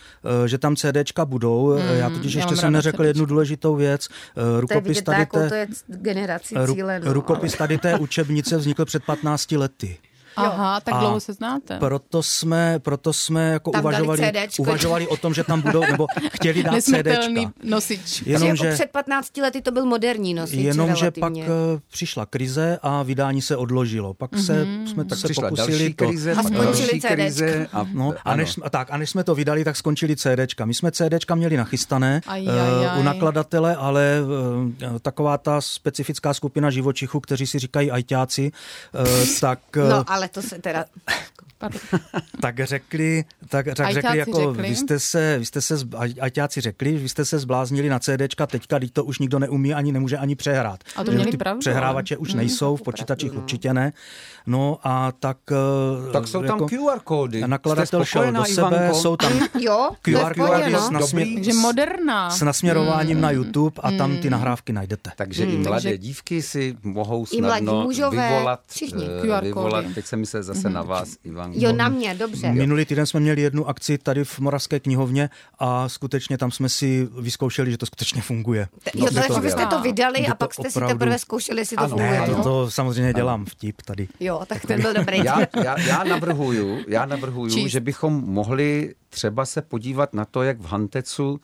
[0.43, 1.73] eh, že tam CDčka budou.
[1.73, 3.03] Mm, já totiž ještě jsem neřekl CDčko.
[3.03, 4.07] jednu důležitou věc.
[4.37, 7.13] Eh, rukopis tady té, to je generaci cíle, no.
[7.13, 9.97] Rukopis tady té učebnice vznikl před 15 lety.
[10.35, 11.79] Aha, tak dlouho se znáte.
[11.79, 16.63] Proto jsme, proto jsme jako tam uvažovali, uvažovali o tom, že tam budou, nebo chtěli
[16.63, 17.51] dát CDčka.
[17.63, 18.23] nosič.
[18.25, 21.43] Jenom, že, jako před 15 lety to byl moderní nosič Jenomže pak uh,
[21.91, 24.13] přišla krize a vydání se odložilo.
[24.13, 24.45] Pak mm-hmm.
[24.45, 24.87] se, mhm.
[24.87, 26.07] jsme tak se pokusili to.
[26.07, 27.67] Krize, a skončili krize.
[27.73, 30.65] A, no, a, než, a, tak, a než jsme to vydali, tak skončili CDčka.
[30.65, 32.99] My jsme CDčka měli nachystané aj, aj, eh, aj.
[32.99, 39.07] u nakladatele, ale uh, taková ta specifická skupina živočichů, kteří si říkají ajťáci, uh,
[39.41, 39.59] tak...
[39.75, 40.59] No, ale to se
[42.41, 44.69] tak řekli, tak, tak řekli, jako řekli.
[44.69, 45.75] vy jste se, vy jste se,
[46.21, 49.91] ajťáci řekli, vy jste se zbláznili na CDčka, teďka, teď to už nikdo neumí ani
[49.91, 50.79] nemůže ani přehrát.
[50.95, 51.59] A to měli ty pravdu.
[51.59, 53.43] Přehrávače už nejsou, v počítačích pravdu, no.
[53.43, 53.93] určitě ne.
[54.45, 55.37] No a tak...
[55.51, 57.47] Eh, tak jsou tam jako, QR kódy.
[57.47, 58.95] Nakladatel šel do sebe, Ivanko?
[58.95, 60.79] jsou tam jo, QR kódy no.
[60.79, 62.29] s, nasmě, Takže moderná.
[62.29, 63.21] s nasměrováním mm.
[63.21, 64.31] na YouTube a tam ty mm.
[64.31, 65.11] nahrávky najdete.
[65.15, 65.51] Takže mm.
[65.51, 65.97] i mladé takže...
[65.97, 69.05] dívky si mohou snadno vyvolat, všichni.
[69.05, 71.52] Uh, vyvolat, teď se mi se zase na vás, Ivanko.
[71.53, 72.51] Jo, na mě, dobře.
[72.51, 77.07] Minulý týden jsme měli jednu akci tady v Moravské knihovně a skutečně tam jsme si
[77.19, 78.67] vyzkoušeli, že to skutečně funguje.
[78.95, 82.11] Jo, no, takže jste to vydali a pak jste si teprve zkoušeli, jestli to funguje.
[82.11, 84.07] Ne, to, to samozřejmě dělám vtip tady.
[84.19, 85.25] Jo, tak ten byl dobrý dobrý.
[85.25, 90.59] Já, já, já navrhuju, já navrhuju že bychom mohli třeba se podívat na to, jak
[90.59, 91.39] v Hantecu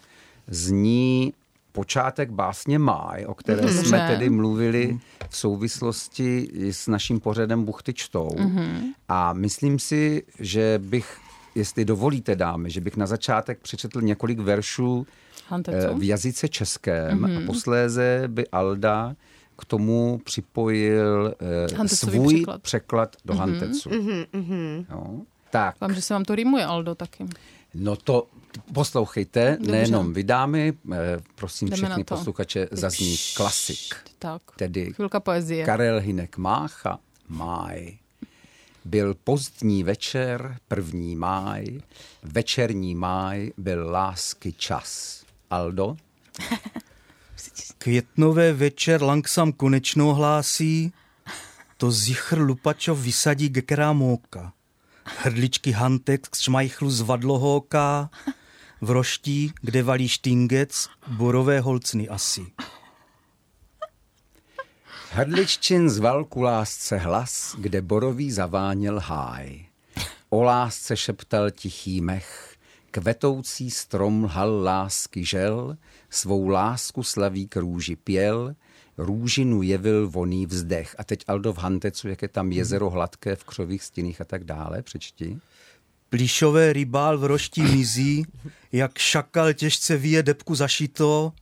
[0.48, 1.34] zní
[1.72, 3.84] počátek básně Máj, o které mm-hmm.
[3.84, 8.28] jsme tedy mluvili v souvislosti s naším pořadem Buchty čtou.
[8.28, 8.82] Mm-hmm.
[9.10, 11.18] A myslím si, že bych,
[11.56, 15.08] jestli dovolíte dámy, že bych na začátek přečetl několik veršů
[15.48, 15.78] Hantecu?
[15.78, 17.44] Eh, v jazyce českém mm-hmm.
[17.44, 19.16] a posléze by Alda
[19.58, 21.36] k tomu připojil
[21.78, 22.62] uh, svůj překlad.
[22.62, 23.38] překlad do mm-hmm.
[23.38, 23.90] Hantecu.
[23.90, 24.86] Mm-hmm.
[24.90, 25.22] Jo?
[25.50, 25.82] Tak.
[25.82, 27.26] Vám, že se vám to rýmuje, Aldo, taky.
[27.74, 28.28] No to
[28.74, 29.72] poslouchejte, Dobře.
[29.72, 30.74] nejenom vydáme, eh,
[31.36, 33.96] prosím Jdeme všechny posluchače, zazní klasik.
[34.20, 35.66] Tak, tedy chvilka poezie.
[35.66, 37.98] Karel Hinek Mácha, Máj.
[38.86, 41.82] Byl pozdní večer, první máj,
[42.24, 45.24] večerní máj byl lásky čas.
[45.50, 45.98] Aldo?
[47.78, 50.94] Květnové večer langsam konečno hlásí,
[51.78, 54.54] to zichr lupačov vysadí gekerá móka.
[55.06, 58.10] Hrdličky hantek z šmajchlu zvadlohóka,
[58.82, 62.52] v roští, kde valí štingec, borové holcny asi.
[65.12, 69.66] Hrdliččin zval ku lásce hlas, kde borový zaváněl háj.
[70.30, 72.56] O lásce šeptal tichý mech,
[72.92, 75.78] kvetoucí strom lhal lásky žel,
[76.10, 78.56] svou lásku slaví růži pěl,
[79.00, 80.96] růžinu jevil voný vzdech.
[80.98, 84.44] A teď Aldo v Hantecu, jak je tam jezero hladké v křových stěných a tak
[84.44, 85.38] dále, přečti.
[86.10, 88.26] Plíšové rybál v roští mizí,
[88.72, 91.34] jak šakal těžce vyje debku zašito,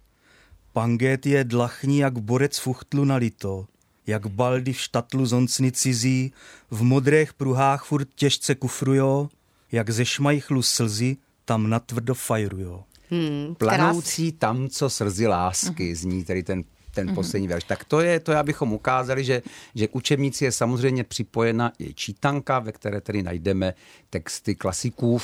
[0.73, 3.65] pangét je dlachní, jak borec fuchtlu nalito,
[4.07, 6.33] jak baldy v štatlu zoncny cizí,
[6.71, 9.29] v modrých pruhách furt těžce kufrujo,
[9.71, 12.83] jak ze šmajchlu slzy tam natvrdo fajrujo.
[13.09, 15.95] Hmm, Planoucí tam, co srdzi lásky, uh-huh.
[15.95, 16.63] zní tady ten
[16.97, 17.15] ten uh-huh.
[17.15, 17.63] poslední verš.
[17.63, 19.41] Tak to je to, abychom ukázali, že,
[19.75, 23.73] že k učebnici je samozřejmě připojena i čítanka, ve které tedy najdeme
[24.09, 25.21] texty klasiků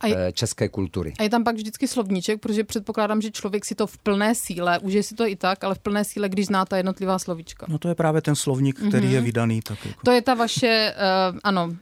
[0.00, 1.12] a je, eh, české kultury.
[1.18, 4.78] A je tam pak vždycky slovníček, protože předpokládám, že člověk si to v plné síle,
[4.78, 7.66] už je si to i tak, ale v plné síle, když zná ta jednotlivá slovíčka.
[7.68, 9.18] No to je právě ten slovník, který mm-hmm.
[9.18, 9.62] je vydaný.
[9.62, 10.00] Tak jako.
[10.04, 11.74] To je ta vaše, uh, ano,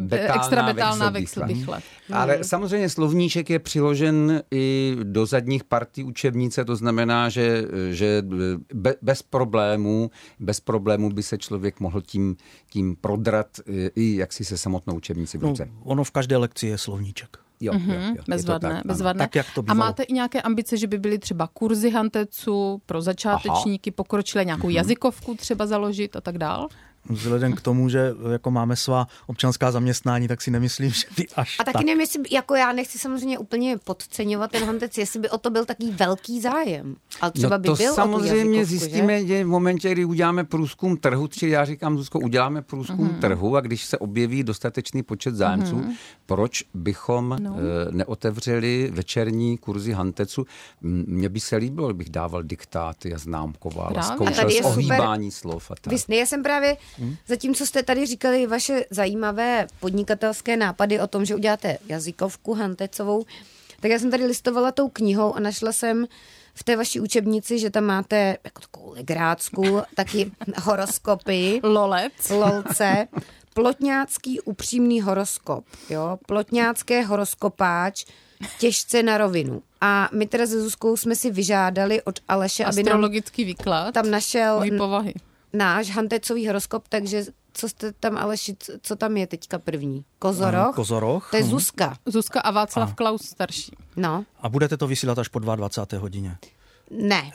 [0.00, 1.80] betálná extra betálná vexelbychle.
[2.12, 2.44] Ale hmm.
[2.44, 8.22] samozřejmě slovníček je přiložen i do zadních partí učebnice, to znamená, že, že
[9.02, 12.36] bez problémů, bez problémů by se člověk mohl tím,
[12.70, 13.46] tím prodrat
[13.96, 15.66] i jaksi se samotnou učebnici v no, ruce.
[15.66, 17.36] No, ono v každé lekci je slovníček.
[17.60, 19.18] Jo, mm-hmm, jo, jo, bezvadné, tak, bezvadné.
[19.18, 23.02] Tak, jak to A máte i nějaké ambice, že by byly třeba kurzy hanteců pro
[23.02, 23.94] začátečníky, Aha.
[23.96, 24.76] pokročilé, nějakou mm-hmm.
[24.76, 26.68] jazykovku třeba založit a tak dál?
[27.08, 31.60] Vzhledem k tomu, že jako máme svá občanská zaměstnání, tak si nemyslím, že by až
[31.60, 31.86] A taky tak.
[31.86, 35.64] nevím, jestli, jako já nechci samozřejmě úplně podceňovat ten hantec, jestli by o to byl
[35.64, 36.96] taký velký zájem.
[37.20, 39.44] Ale třeba no by to byl samozřejmě o zjistíme že?
[39.44, 43.18] v momentě, kdy uděláme průzkum trhu, či já říkám, Zuzko, uděláme průzkum mm-hmm.
[43.18, 45.96] trhu a když se objeví dostatečný počet zájemců, mm-hmm.
[46.26, 47.56] proč bychom no.
[47.58, 50.46] e, neotevřeli večerní kurzy hantecu?
[50.80, 55.92] Mně by se líbilo, kdybych dával diktáty a známkoval a zkoušel ohýbání slov a tak.
[56.08, 57.16] Vy, já jsem právě, hmm?
[57.26, 63.24] zatímco jste tady říkali vaše zajímavé podnikatelské nápady o tom, že uděláte jazykovku hantecovou,
[63.80, 66.06] tak já jsem tady listovala tou knihou a našla jsem
[66.54, 70.30] v té vaší učebnici, že tam máte jako takovou legrácku, taky
[70.62, 71.60] horoskopy.
[71.62, 72.12] Lolec.
[72.30, 73.08] Lolce.
[73.54, 75.64] Plotňácký upřímný horoskop.
[75.90, 76.18] Jo?
[76.26, 78.04] Plotňácké horoskopáč
[78.58, 79.62] těžce na rovinu.
[79.80, 83.10] A my teda se Zuzkou jsme si vyžádali od Aleše, aby nám
[83.44, 85.14] výklad tam našel povahy.
[85.54, 90.04] Náš hantecový horoskop, takže co jste tam, Aleši, co tam je teďka první?
[90.18, 90.74] Kozoroch?
[90.74, 91.30] Kozoroch.
[91.30, 91.96] To je Zuzka.
[92.06, 92.94] Zuzka a Václav a.
[92.94, 93.72] Klaus starší.
[93.96, 94.24] No.
[94.40, 96.02] A budete to vysílat až po 22.
[96.02, 96.36] hodině?
[96.90, 97.32] Ne.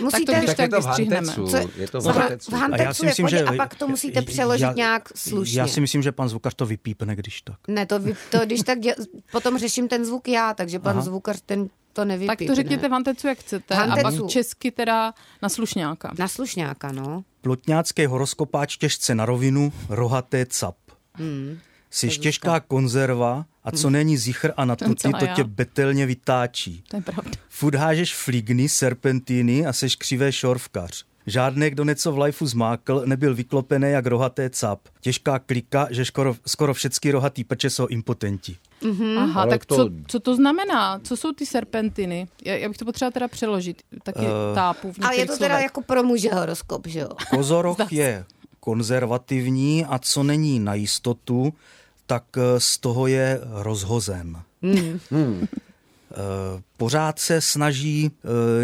[0.00, 1.32] musíte, tak to, tak, tak vystřihneme.
[1.32, 2.50] Co, je to v hantecu.
[2.50, 5.60] V hantecu a, já si myslím, že, a pak to musíte přeložit já, nějak slušně.
[5.60, 7.58] Já si myslím, že pan zvukař to vypípne, když tak.
[7.68, 8.94] Ne, to, vy, to když tak, děl,
[9.32, 11.04] potom řeším ten zvuk já, takže pan Aha.
[11.04, 12.36] zvukař ten to nevypípne.
[12.36, 13.74] Tak to řekněte v hantecu, jak chcete.
[13.74, 16.12] A pak česky teda na slušňáka.
[16.18, 17.24] Na slušňáka, no.
[17.40, 20.76] Plotňácký horoskopáč těžce na rovinu, rohaté cap.
[21.14, 21.58] Hmm.
[21.90, 23.92] Jsi těžká konzerva a co hmm.
[23.92, 26.84] není zichr a na tuty, to tě betelně vytáčí.
[26.88, 27.30] To je pravda.
[27.48, 31.04] Fud hážeš fligny, serpentíny a seš křivé šorvkař.
[31.26, 34.80] Žádný, kdo něco v lifeu zmákl, nebyl vyklopený jak rohaté cap.
[35.00, 38.56] Těžká klika, že skoro, skoro všechny rohatý peče jsou impotenti.
[38.82, 39.18] Mm-hmm.
[39.18, 39.76] Aha, Ale tak to...
[39.76, 40.98] Co, co to znamená?
[40.98, 42.28] Co jsou ty serpentiny?
[42.44, 43.82] Já, já bych to potřeba teda přeložit.
[44.02, 47.08] Taky uh, tápu v Ale je to teda jako pro muže horoskop, že jo?
[47.30, 48.24] Kozoroch je
[48.60, 51.54] konzervativní a co není na jistotu,
[52.06, 54.42] tak eh, z toho je rozhozen.
[54.62, 55.00] Mm.
[55.10, 55.46] Hmm.
[56.76, 58.10] Pořád se snaží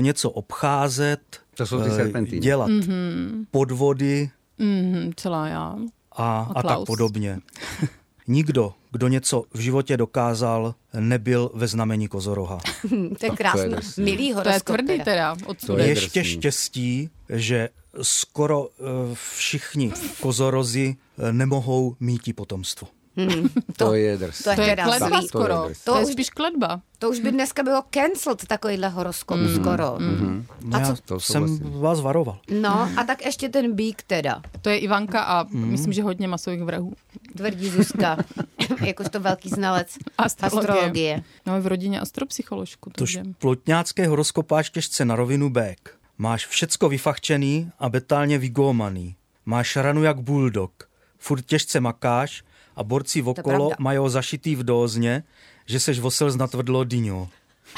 [0.00, 1.20] něco obcházet,
[1.54, 2.40] to jsou ty serpentiny.
[2.40, 3.46] dělat mm-hmm.
[3.50, 5.76] podvody mm-hmm, celá já.
[6.12, 7.40] A, a, a tak podobně.
[8.28, 12.58] Nikdo, kdo něco v životě dokázal, nebyl ve znamení kozoroha.
[13.18, 14.66] to je krásný, milý horoskop.
[14.66, 15.36] To je tvrdý teda.
[15.66, 17.68] To je Ještě štěstí, že
[18.02, 18.68] skoro
[19.14, 20.96] všichni kozorozi
[21.30, 22.88] nemohou mít potomstvo.
[23.28, 24.42] Hmm, to, to je drs.
[24.42, 25.56] To je, to je kledba skoro.
[25.56, 26.80] To je, to, to je spíš kledba.
[26.98, 29.54] To už by dneska bylo cancelled, takovýhle horoskop mm.
[29.54, 29.96] skoro.
[29.98, 30.06] Mm.
[30.06, 30.74] Mm.
[30.74, 30.92] A co?
[30.92, 31.70] Já to jsem vlastně.
[31.80, 32.38] vás varoval.
[32.50, 34.42] No a tak ještě ten bík teda.
[34.62, 35.68] To je Ivanka a mm.
[35.68, 36.92] myslím, že hodně masových vrahů.
[37.36, 38.16] Tvrdí Zuzka,
[38.84, 40.70] jakožto velký znalec astrologie.
[40.70, 41.22] astrologie.
[41.46, 42.90] No v rodině astropsycholožku.
[42.94, 45.94] Tož plotňácké horoskopáš těžce na rovinu bék.
[46.18, 49.16] Máš všecko vyfachčený a betálně vygómaný.
[49.46, 50.88] Máš ranu jak bulldog.
[51.18, 52.42] Furt těžce makáš
[52.76, 55.22] a borci okolo mají zašitý v dózně,
[55.66, 57.28] že seš vosel z natvrdlo dyňo.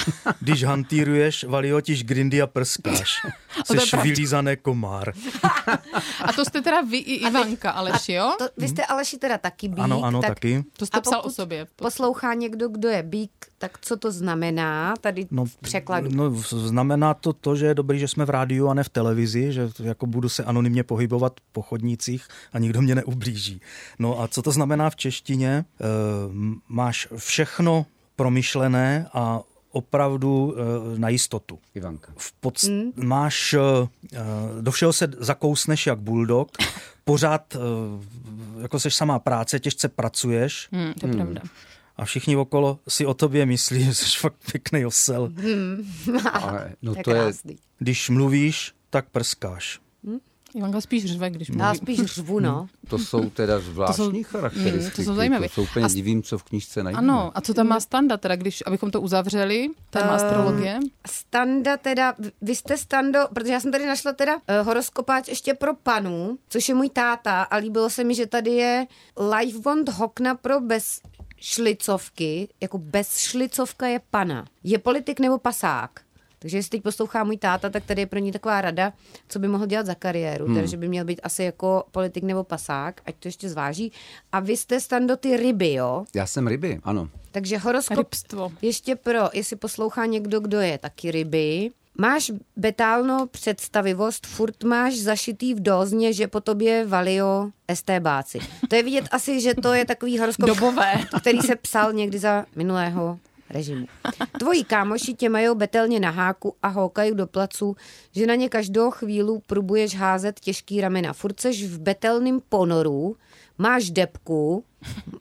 [0.40, 3.16] Když hantíruješ, valiotiš grindy a prskáš.
[3.66, 5.12] Jsi vylízané komár.
[6.24, 8.34] A to jste teda vy i Ivanka, Aleši, jo?
[8.38, 9.78] To, vy jste Aleši teda taky bík.
[9.78, 10.64] Ano, ano, tak, taky.
[10.76, 11.66] To jste psal o sobě.
[11.76, 16.08] poslouchá někdo, kdo je bík, tak co to znamená tady no, v překladu?
[16.12, 19.52] No, znamená to to, že je dobrý, že jsme v rádiu a ne v televizi,
[19.52, 23.60] že jako budu se anonymně pohybovat po chodnících a nikdo mě neublíží.
[23.98, 25.50] No a co to znamená v češtině?
[25.50, 25.64] E,
[26.68, 29.40] máš všechno promyšlené a
[29.72, 31.58] opravdu uh, na jistotu.
[31.74, 32.12] Ivanka.
[32.16, 33.06] V podst- mm.
[33.06, 33.88] Máš, uh,
[34.60, 36.50] do všeho se zakousneš jak bulldog,
[37.04, 37.56] pořád
[38.62, 40.68] jako seš samá práce, těžce pracuješ.
[40.72, 41.18] Mm, to je mm.
[41.18, 41.42] pravda.
[41.96, 45.28] A všichni okolo si o tobě myslí, že jsi fakt pěkný osel.
[45.28, 45.92] Mm.
[46.32, 47.32] Ale, no to je...
[47.78, 49.80] Když mluvíš, tak prskáš.
[50.54, 51.62] Ivanka spíš řve, když mluví.
[51.62, 52.58] Já spíš řvu, no.
[52.58, 52.68] Hmm.
[52.88, 54.96] To jsou teda zvláštní to jsou, charakteristiky.
[54.96, 55.48] To jsou zajímavé.
[55.48, 56.98] To jsou úplně a, divím, co v knížce najde.
[56.98, 60.80] Ano, a co tam má Standa, teda, když, abychom to uzavřeli, téma uh, astrologie?
[61.06, 65.74] Standa teda, vy jste Stando, protože já jsem tady našla teda uh, horoskopáč ještě pro
[65.74, 68.86] panu, což je můj táta a líbilo se mi, že tady je
[69.38, 71.00] Life Bond Hokna pro bez
[71.36, 74.44] šlicovky, jako bez šlicovka je pana.
[74.64, 75.90] Je politik nebo pasák?
[76.42, 78.92] Takže jestli teď poslouchá můj táta, tak tady je pro ní taková rada,
[79.28, 80.46] co by mohl dělat za kariéru.
[80.46, 80.54] Hmm.
[80.54, 83.92] Takže by měl být asi jako politik nebo pasák, ať to ještě zváží.
[84.32, 86.04] A vy jste stando ty ryby, jo?
[86.14, 87.08] Já jsem ryby, ano.
[87.32, 88.52] Takže horoskop Rybstvo.
[88.62, 95.54] ještě pro, jestli poslouchá někdo, kdo je taky ryby, Máš betálno představivost, furt máš zašitý
[95.54, 98.38] v dozně, že po tobě valio estébáci.
[98.68, 100.94] To je vidět asi, že to je takový horoskop, Dobové.
[101.20, 103.18] který se psal někdy za minulého
[103.52, 103.86] režimu.
[104.38, 107.76] Tvoji kámoši tě mají betelně na háku a houkají do placu,
[108.12, 111.12] že na ně každou chvíli probuješ házet těžký ramena.
[111.12, 113.16] Furt seš v betelném ponoru,
[113.58, 114.64] máš depku,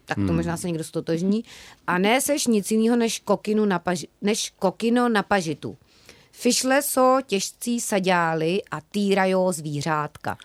[0.06, 0.36] tak to hmm.
[0.36, 1.44] možná se někdo stotožní,
[1.88, 5.78] a neseš nic jiného než, kokinu na paži, než kokino na pažitu.
[6.32, 10.38] Fišle jsou těžcí saďály a týrajou zvířátka.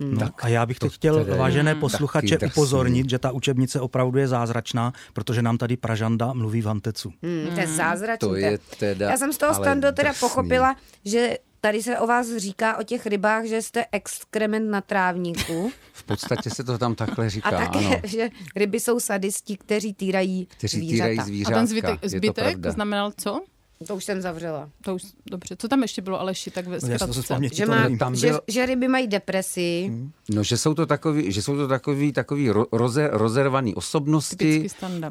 [0.00, 0.18] Hmm.
[0.18, 4.92] Tak a já bych teď chtěl, vážené posluchače, upozornit, že ta učebnice opravdu je zázračná,
[5.12, 7.12] protože nám tady Pražanda mluví v Antecu.
[7.22, 8.28] Hmm, to je zázračné.
[8.28, 12.26] To je teda, já jsem z toho stando teda pochopila, že tady se o vás
[12.36, 15.70] říká o těch rybách, že jste exkrement na trávníku.
[15.92, 17.96] V podstatě se to tam takhle říká, A také, ano.
[18.04, 21.10] že ryby jsou sadisti, kteří týrají kteří zvířata.
[21.10, 21.56] Týrají zvířátka.
[21.56, 23.40] A ten zbytek, zbytek znamenal co?
[23.86, 24.70] To už jsem zavřela.
[24.80, 25.56] To už, dobře.
[25.58, 27.38] Co tam ještě bylo, Aleši, tak ve no, zkratce?
[27.52, 28.20] Že, má, tam byl...
[28.20, 29.86] že, že ryby mají depresi.
[29.88, 30.10] Hmm.
[30.30, 34.66] No, že jsou to takový, že jsou to takový, takový roze, rozervaný osobnosti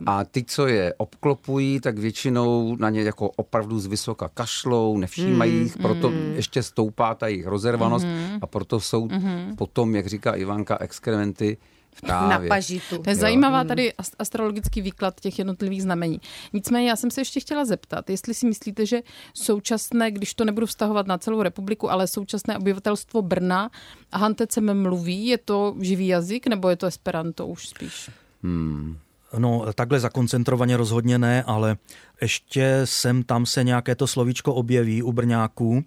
[0.05, 5.51] a ty, co je obklopují, tak většinou na ně jako opravdu z vysoka kašlou, nevšímají
[5.51, 5.63] hmm.
[5.63, 6.33] jich, proto hmm.
[6.35, 8.39] ještě stoupá ta jejich rozervanost hmm.
[8.41, 9.55] a proto jsou hmm.
[9.55, 11.57] potom, jak říká Ivanka, exkrementy
[12.03, 12.97] na pažitu.
[12.97, 13.19] To je jo.
[13.19, 13.67] zajímavá hmm.
[13.67, 16.21] tady astrologický výklad těch jednotlivých znamení.
[16.53, 19.01] Nicméně já jsem se ještě chtěla zeptat, jestli si myslíte, že
[19.33, 23.69] současné, když to nebudu vztahovat na celou republiku, ale současné obyvatelstvo Brna
[24.11, 28.09] a hantecem mluví, je to živý jazyk nebo je to esperanto už spíš?
[28.43, 28.97] Hmm.
[29.37, 31.77] No, takhle zakoncentrovaně rozhodně ne, ale
[32.21, 35.83] ještě sem tam se nějaké to slovíčko objeví u Brňáků.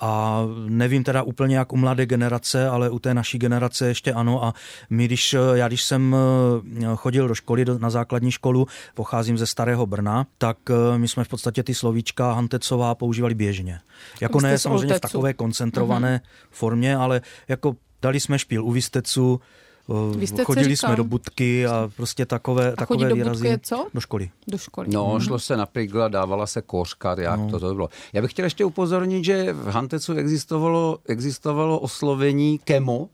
[0.00, 4.44] A nevím teda úplně jak u mladé generace, ale u té naší generace ještě ano.
[4.44, 4.54] A
[4.90, 6.16] my, když, já když jsem
[6.82, 11.24] eh, chodil do školy, na základní školu, pocházím ze Starého Brna, tak eh, my jsme
[11.24, 13.80] v podstatě ty slovíčka Hantecová používali běžně.
[14.20, 16.48] Jako ne samozřejmě v takové koncentrované uh-huh.
[16.50, 19.40] formě, ale jako dali jsme špíl u Vistecu,
[20.38, 23.48] Eh, chodili jsme do budky a prostě takové, a takové do výrazy.
[23.48, 23.86] je co?
[23.94, 24.30] Do školy.
[24.46, 24.88] Do školy.
[24.90, 25.20] No, hmm.
[25.20, 27.50] šlo se například, dávala se kořka, jak no.
[27.50, 27.88] to, to bylo.
[28.12, 33.08] Já bych chtěl ještě upozornit, že v Hantecu existovalo, existovalo oslovení kemo,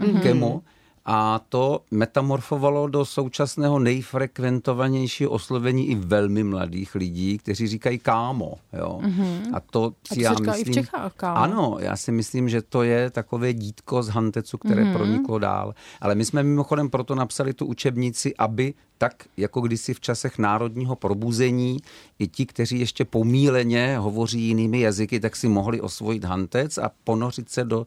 [0.00, 0.20] mm-hmm.
[0.20, 0.62] kemo,
[1.08, 8.54] a to metamorfovalo do současného nejfrekventovanějšího oslovení i velmi mladých lidí, kteří říkají kámo.
[8.72, 9.00] Jo?
[9.02, 9.50] Mm-hmm.
[9.52, 10.54] A to si já myslím...
[10.56, 11.38] I v Čechách, kámo.
[11.38, 14.92] Ano, já si myslím, že to je takové dítko z Hantecu, které mm-hmm.
[14.92, 15.74] proniklo dál.
[16.00, 20.96] Ale my jsme mimochodem proto napsali tu učebnici, aby tak jako kdysi v časech národního
[20.96, 21.78] probuzení
[22.18, 27.50] i ti, kteří ještě pomíleně hovoří jinými jazyky, tak si mohli osvojit hantec a ponořit
[27.50, 27.86] se do,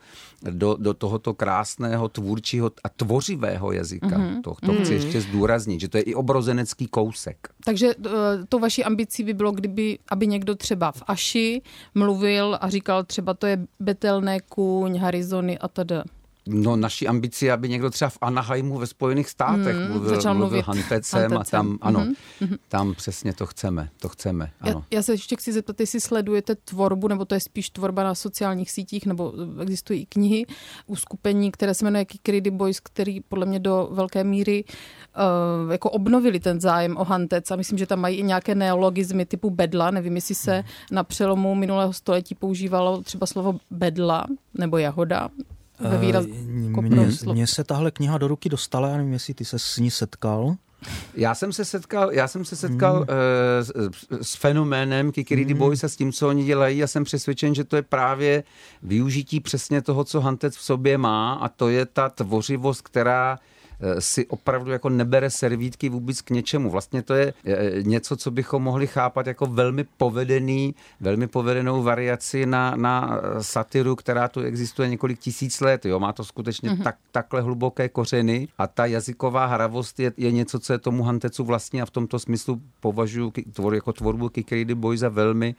[0.50, 4.08] do, do tohoto krásného tvůrčího a tvořivého jazyka.
[4.08, 4.42] Mm-hmm.
[4.42, 4.84] To, to mm-hmm.
[4.84, 7.38] chci ještě zdůraznit, že to je i obrozenecký kousek.
[7.66, 8.10] Takže eh,
[8.50, 11.62] to vaší ambicí by bylo, kdyby, aby někdo třeba v Aši
[11.96, 15.96] mluvil a říkal třeba to je betelné kůň, Harizony a tedy.
[16.52, 21.22] No, naší ambici, aby někdo třeba v Anaheimu ve Spojených státech hmm, mluvil, mluvil hantecem,
[21.22, 22.00] hantecem a tam, ano,
[22.40, 22.56] hmm.
[22.68, 24.86] tam přesně to chceme, to chceme, ano.
[24.92, 28.16] Já, já se ještě chci zeptat, jestli sledujete tvorbu, nebo to je spíš tvorba na
[28.16, 30.46] sociálních sítích, nebo existují i knihy,
[30.88, 36.40] uskupení, které se jmenuje Kikridy Boys, který podle mě do velké míry uh, jako obnovili
[36.40, 40.16] ten zájem o hantec a myslím, že tam mají i nějaké neologizmy typu bedla, nevím,
[40.16, 40.64] jestli se hmm.
[40.92, 45.30] na přelomu minulého století používalo třeba slovo bedla nebo jahoda,
[45.80, 46.26] ve výraz...
[46.26, 49.92] Mně, mně se tahle kniha do ruky dostala, já nevím, jestli ty se s ní
[49.92, 50.56] setkal.
[51.16, 53.02] Já jsem se setkal, já jsem se setkal hmm.
[53.02, 53.08] uh,
[53.62, 53.72] s,
[54.22, 55.60] s fenoménem Kikiridi hmm.
[55.60, 58.44] Boys a s tím, co oni dělají a jsem přesvědčen, že to je právě
[58.84, 63.59] využití přesně toho, co Hantec v sobě má a to je ta tvořivost, která Eh,
[64.00, 66.70] si opravdu jako nebere servítky vůbec k něčemu.
[66.70, 72.46] Vlastně to je eh, něco, co bychom mohli chápat jako velmi povedený, velmi povedenou variaci
[72.46, 75.86] na, na eh, satiru, která tu existuje několik tisíc let.
[75.86, 76.00] Jo?
[76.00, 76.84] Má to skutečně mm-hmm.
[76.84, 81.44] tak, takhle hluboké kořeny a ta jazyková hravost je, je něco, co je tomu Hantecu
[81.44, 85.56] vlastně a v tomto smyslu považuji tvor, jako tvorbu Kikridy Boy za velmi,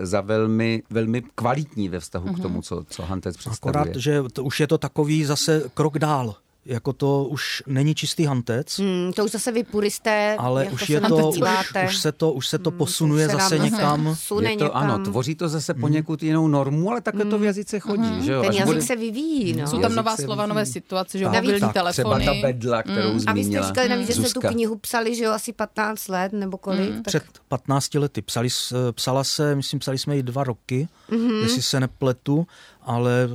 [0.00, 2.34] za velmi, velmi kvalitní ve vztahu mm-hmm.
[2.34, 2.42] k mhm.
[2.42, 3.80] tomu, co, co Hantec představuje.
[3.80, 6.34] Akorát, že to už je to takový zase krok dál
[6.66, 8.78] jako to už není čistý hantec.
[8.78, 10.36] Hmm, to už zase vy puristé.
[10.38, 11.40] Ale už je to, už,
[11.86, 14.06] už, se to, už se to hmm, posunuje hmm, zase někam.
[14.06, 14.70] je to, někam.
[14.72, 15.80] Ano, tvoří to zase hmm.
[15.80, 17.44] poněkud jinou normu, ale takhle to v hmm.
[17.44, 18.02] jazyce chodí.
[18.02, 18.22] Hmm.
[18.24, 18.42] Že jo?
[18.42, 18.82] Ten jazyk bude...
[18.82, 19.52] se vyvíjí.
[19.52, 19.66] No.
[19.66, 22.24] Jsou tam nová slova, nové situace, že jo, mobilní tak, telefony.
[22.24, 23.20] Třeba ta bedla, kterou hmm.
[23.20, 23.30] zmínila.
[23.30, 26.32] A vy jste říkali navíc, že jste tu knihu psali, že jo, asi 15 let
[26.32, 26.90] nebo kolik.
[26.90, 27.02] Hmm.
[27.02, 27.06] Tak...
[27.06, 28.22] Před 15 lety.
[28.22, 28.48] Psali,
[28.92, 31.42] psala se, myslím, psali jsme ji dva roky, mm-hmm.
[31.42, 32.46] jestli se nepletu
[32.84, 33.28] ale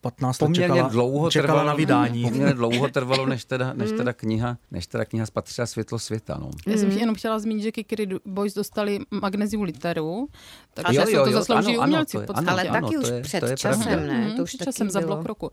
[0.00, 2.22] 15 poměrně čekala, dlouho čekala trvalo, na vydání.
[2.22, 6.38] Poměrně dlouho trvalo, než teda, než teda kniha, než teda kniha spatřila světlo světa.
[6.40, 6.50] No.
[6.66, 10.28] Já jsem jenom chtěla zmínit, že Kikiri Boys dostali magnezium literu,
[10.74, 12.50] takže jo, jo, jo, to zaslouží ano, umělci ano, v podstatě.
[12.50, 14.32] Ale taky už je, před časem, ne?
[14.36, 15.50] To už před časem za blok roku.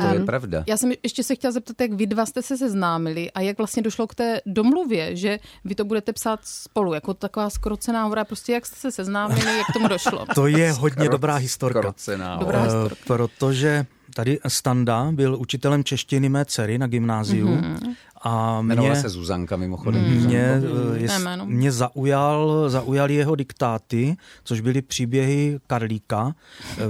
[0.00, 0.64] To je pravda.
[0.66, 3.82] Já jsem ještě se chtěla zeptat, jak vy dva jste se seznámili a jak vlastně
[3.82, 8.52] došlo k té domluvě, že vy to budete psát spolu, jako taková skrocená hora, prostě
[8.52, 10.26] jak jste se seznámili, jak tomu došlo?
[10.34, 11.80] To je hodně dobrá historka.
[11.80, 12.85] Skrocená dobrá historka.
[13.06, 17.48] Protože Tady Standa byl učitelem češtiny mé dcery na gymnáziu.
[17.48, 17.94] Mm-hmm.
[18.22, 20.02] A mě, se Zuzanka mimochodem.
[20.02, 20.96] Mě, mm.
[20.96, 21.08] je,
[21.44, 26.34] mě zaujal, zaujali jeho diktáty, což byly příběhy Karlíka.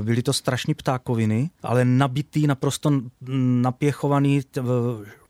[0.02, 2.92] Byly to strašní ptákoviny, ale nabitý, naprosto
[3.62, 4.40] napěchovaný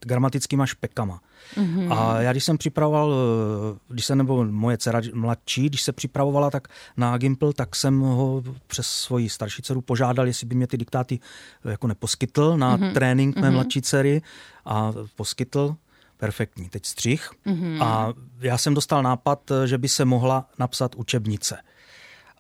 [0.01, 1.21] gramatickýma špekama.
[1.55, 1.93] Mm-hmm.
[1.93, 6.51] A já když jsem připravoval, eh, když se nebo moje dcera mladší, když se připravovala
[6.51, 10.77] tak na Gimple, tak jsem ho přes svoji starší dceru požádal, jestli by mě ty
[10.77, 11.19] diktáty
[11.65, 12.93] eh, jako neposkytl na mm-hmm.
[12.93, 13.53] trénink mé mm-hmm.
[13.53, 14.23] mladší dcery
[14.65, 15.77] a poskytl
[16.17, 17.31] perfektní, teď střih.
[17.47, 17.83] Mm-hmm.
[17.83, 21.59] A já jsem dostal nápad, eh, že by se mohla napsat učebnice.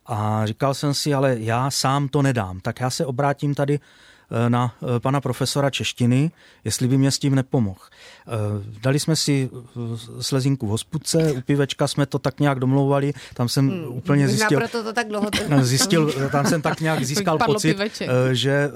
[0.07, 3.81] A říkal jsem si, ale já sám to nedám, tak já se obrátím tady
[4.49, 6.31] na eh, pana profesora češtiny,
[6.65, 7.81] jestli by mě s tím nepomohl.
[7.81, 8.33] Eh,
[8.81, 9.51] dali jsme si
[10.21, 14.59] slezinku v hospudce, u pivečka jsme to tak nějak domlouvali, tam jsem hmm, úplně zjistil...
[14.59, 18.11] proto to tak dlouho zjistil, tam jsem tak nějak získal pocit, piveček.
[18.33, 18.71] že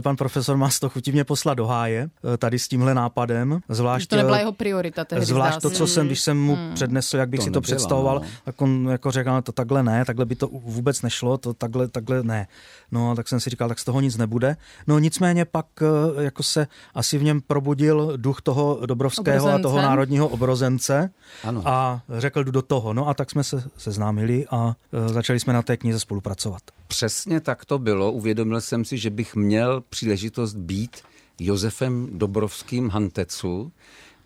[0.00, 2.08] pan profesor má to chutí mě poslat do háje,
[2.38, 3.60] tady s tímhle nápadem.
[3.68, 6.74] Zvlášť, to nebyla jeho priorita tehdy, Zvlášť to, co jsem, když jsem mu hmm.
[6.74, 8.26] přednesl, jak bych to si to nebyla, představoval, no.
[8.44, 12.22] tak on jako řekl, to takhle ne, takhle by to vůbec nešlo, to takhle, takhle
[12.22, 12.46] ne.
[12.92, 14.56] No a tak jsem si říkal, tak z toho nic nebude.
[14.86, 19.60] No nicméně pak eh, jako se asi v něm probudil duch toho Dobrovského Obrozence.
[19.60, 21.10] a toho národního obrozence
[21.44, 21.62] ano.
[21.64, 22.92] a řekl jdu do toho.
[22.92, 26.62] No a tak jsme se seznámili a eh, začali jsme na té knize spolupracovat.
[26.88, 28.12] Přesně tak to bylo.
[28.12, 30.96] Uvědomil jsem si, že bych měl příležitost být
[31.40, 33.72] Josefem Dobrovským Hantecu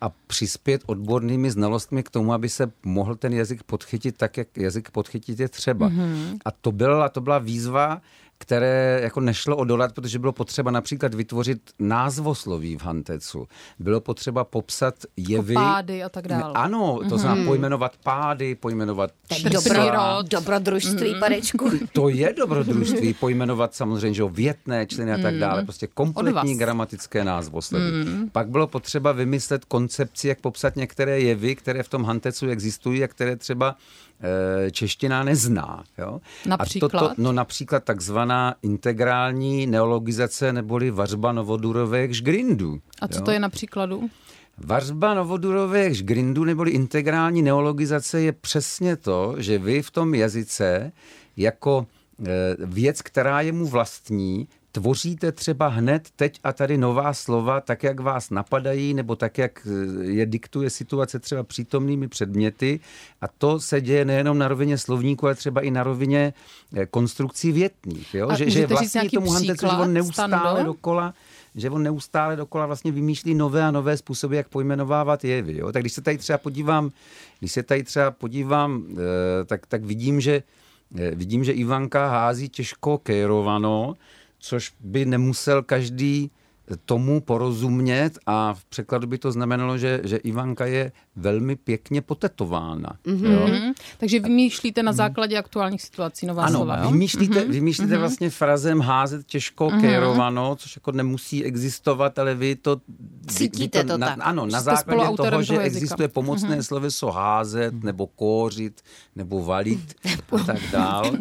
[0.01, 4.91] a přispět odbornými znalostmi k tomu, aby se mohl ten jazyk podchytit tak, jak jazyk
[4.91, 5.89] podchytit je třeba.
[5.89, 6.37] Mm-hmm.
[6.45, 8.01] A to byla, to byla výzva,
[8.41, 13.47] které jako nešlo odolat, protože bylo potřeba například vytvořit názvosloví v Hantecu.
[13.79, 15.53] Bylo potřeba popsat jevy.
[15.53, 16.53] Jako pády a tak dále.
[16.53, 17.17] Ano, to mm-hmm.
[17.17, 19.49] znamená pojmenovat pády, pojmenovat čísla.
[19.49, 21.19] Dobro, dobrodružství, mm-hmm.
[21.19, 21.71] padečku.
[21.93, 25.63] To je dobrodružství, pojmenovat samozřejmě že větné členy a tak dále.
[25.63, 27.85] Prostě kompletní gramatické názvosloví.
[27.85, 28.29] Mm-hmm.
[28.31, 33.07] Pak bylo potřeba vymyslet koncepci, jak popsat některé jevy, které v tom Hantecu existují a
[33.07, 33.75] které třeba
[34.71, 35.83] čeština nezná.
[35.97, 36.21] Jo?
[36.45, 36.95] Například?
[36.95, 42.79] A toto, no například takzvaná integrální neologizace neboli vařba novodurových žgrindů.
[43.01, 43.25] A co jo?
[43.25, 44.09] to je na příkladu?
[44.57, 50.91] Vařba novodurových žgrindů neboli integrální neologizace je přesně to, že vy v tom jazyce
[51.37, 51.87] jako
[52.25, 57.83] eh, věc, která je mu vlastní, tvoříte třeba hned teď a tady nová slova, tak
[57.83, 62.79] jak vás napadají, nebo tak, jak eh, je diktuje situace třeba přítomnými předměty.
[63.21, 66.33] A to se děje nejenom na rovině slovníku, ale třeba i na rovině
[66.73, 68.13] eh, konstrukcí větných.
[68.13, 68.29] Jo?
[68.29, 70.63] A že, že vlastně tomu hantecu, že on neustále stando?
[70.63, 71.13] dokola
[71.55, 75.57] že on neustále dokola vlastně vymýšlí nové a nové způsoby, jak pojmenovávat jevy.
[75.57, 75.71] Jo?
[75.71, 76.91] Tak když se tady třeba podívám,
[77.39, 80.43] když se tady třeba podívám, eh, tak, tak vidím, že
[81.15, 83.95] vidím, že Ivanka hází těžko kérovanou,
[84.41, 86.31] což by nemusel každý
[86.85, 92.95] tomu porozumět a v překladu by to znamenalo, že, že Ivanka je velmi pěkně potetována.
[93.05, 93.31] Mm-hmm.
[93.31, 93.73] Jo?
[93.97, 96.91] Takže vymýšlíte na základě aktuálních situací nová ano, slova, jo?
[96.91, 97.51] vymýšlíte, mm-hmm.
[97.51, 97.99] vymýšlíte mm-hmm.
[97.99, 99.81] vlastně frazem házet těžko mm-hmm.
[99.81, 102.81] kérovanou, což jako nemusí existovat, ale vy to...
[103.27, 104.17] Cítíte vy to, to na, tak.
[104.21, 105.67] Ano, na základě toho, toho že jazyka.
[105.67, 106.63] existuje pomocné mm-hmm.
[106.63, 108.81] sloveso házet, nebo kóřit,
[109.15, 109.95] nebo valit
[110.31, 111.11] a tak dál.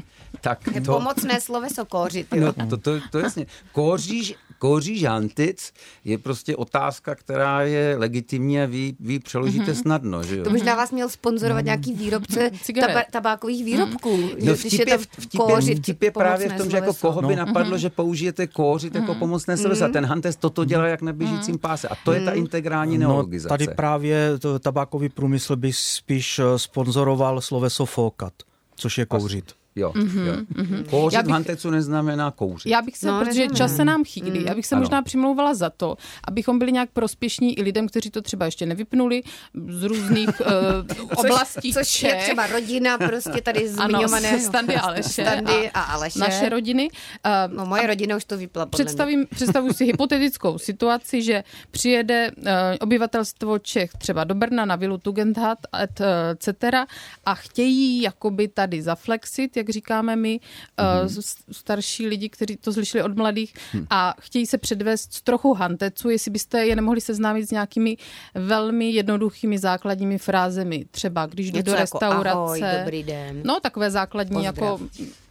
[0.40, 0.92] Tak to...
[0.92, 2.26] Pomocné sloveso kóřit.
[2.34, 2.52] Jo?
[2.56, 3.46] No, to, to, to jasně.
[3.72, 5.72] Kóříš, kóříš antic
[6.04, 9.82] je prostě otázka, která je legitimní a vy, vy přeložíte mm-hmm.
[9.82, 10.22] snadno.
[10.22, 10.44] Že jo?
[10.44, 14.16] To možná vás měl sponzorovat nějaký výrobce taba, tabákových výrobků.
[14.16, 14.30] Mm.
[14.42, 17.46] No vtip je, vtip, kóřit, vtip je právě v tom, že jako koho by no.
[17.46, 17.80] napadlo, mm-hmm.
[17.80, 19.18] že použijete kóřit jako mm-hmm.
[19.18, 19.84] pomocné sloveso.
[19.84, 19.90] Mm-hmm.
[19.90, 21.58] A ten Hantes toto dělá jak na běžícím mm-hmm.
[21.58, 21.88] páse.
[21.88, 23.48] A to je ta integrální no, neologizace.
[23.48, 28.32] Tady právě to, tabákový průmysl by spíš eh, sponzoroval sloveso fókat,
[28.76, 29.59] což je kouřit.
[29.76, 30.34] Jo, mm-hmm, jo.
[30.34, 30.84] Mm-hmm.
[30.90, 32.72] Kouřit bych, v Hantecu neznamená kouřit.
[32.72, 34.46] Já bych se, no, protože čas se nám chýlí, mm.
[34.46, 34.82] já bych se ano.
[34.82, 35.96] možná přimlouvala za to,
[36.28, 39.22] abychom byli nějak prospěšní i lidem, kteří to třeba ještě nevypnuli
[39.68, 40.46] z různých uh,
[41.16, 41.72] oblastí.
[41.72, 44.28] Což, což je třeba rodina prostě tady zmiňované.
[44.28, 45.22] Ano, Standy a Aleše.
[45.22, 46.18] Standy a, a Aleše.
[46.18, 46.88] Naše rodiny.
[46.90, 52.44] Uh, no moje rodina už to vypla Představím, představuji si hypotetickou situaci, že přijede uh,
[52.80, 56.64] obyvatelstvo Čech třeba do Brna na vilu Tugendhat, et, uh, etc.
[57.24, 60.40] a chtějí jakoby tady zaflexit, jak říkáme my,
[60.78, 61.22] mm-hmm.
[61.52, 63.86] starší lidi, kteří to slyšeli od mladých hm.
[63.90, 67.96] a chtějí se předvést s trochu hantecu, jestli byste je nemohli seznámit s nějakými
[68.34, 70.84] velmi jednoduchými základními frázemi.
[70.90, 72.28] Třeba když jdu do restaurace.
[72.28, 73.40] Jako ahoj, dobrý den.
[73.44, 74.56] No, takové základní Pozdrav.
[74.56, 74.80] jako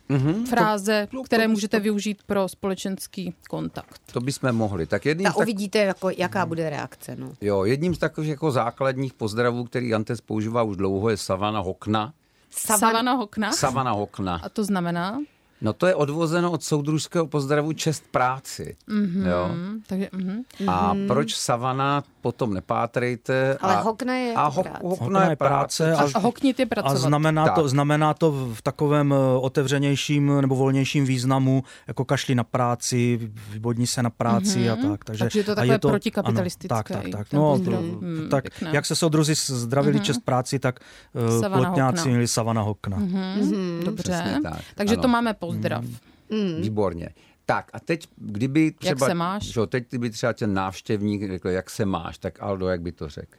[0.09, 0.45] mm-hmm.
[0.45, 4.01] fráze, to, které to, můžete to, využít pro společenský kontakt.
[4.13, 4.85] To bychom mohli.
[4.85, 7.15] Tak jedním tak, tak uvidíte, jako, jaká bude reakce.
[7.15, 7.33] No.
[7.41, 12.13] Jo, jedním z takových jako základních pozdravů, který Antes používá už dlouho, je Savana Hokna.
[12.51, 13.51] Savana Hokna?
[13.51, 14.39] Savana Hokna.
[14.43, 15.19] A to znamená?
[15.61, 18.77] No to je odvozeno od soudružského pozdravu čest práci.
[18.87, 19.25] Mm-hmm.
[19.27, 19.49] Jo?
[19.87, 20.39] Takže, mm-hmm.
[20.67, 21.07] A mhm.
[21.07, 23.57] proč savana, potom nepátrejte.
[23.61, 24.79] Ale a, hokna je a ho, práce.
[24.83, 25.93] Hokna je práce.
[25.95, 26.95] A, a hoknit je pracovat.
[26.95, 32.43] A znamená to, znamená to v takovém eh, otevřenějším nebo volnějším významu, jako kašli na
[32.43, 34.87] práci, vybodní se na práci mm-hmm.
[34.87, 35.05] a tak.
[35.05, 36.93] Takže, Takže je to takové je to, protikapitalistické.
[36.93, 37.33] Ano, tak, tak, tak.
[37.33, 40.03] No, to, mm, tak jak se soudruzi zdravili mm-hmm.
[40.03, 40.79] čest práci, tak
[41.13, 42.97] uh, plotňáci měli savana hokna.
[42.97, 43.83] Mm-hmm.
[43.83, 44.39] Dobře.
[44.75, 45.85] Takže to máme po pozdrav.
[46.29, 46.61] Mm.
[46.61, 47.09] Výborně.
[47.45, 49.05] Tak a teď, kdyby třeba...
[49.05, 49.43] Jak se máš?
[49.43, 53.09] Že, teď, kdyby třeba ten návštěvník řekl, jak se máš, tak Aldo, jak by to
[53.09, 53.37] řekl?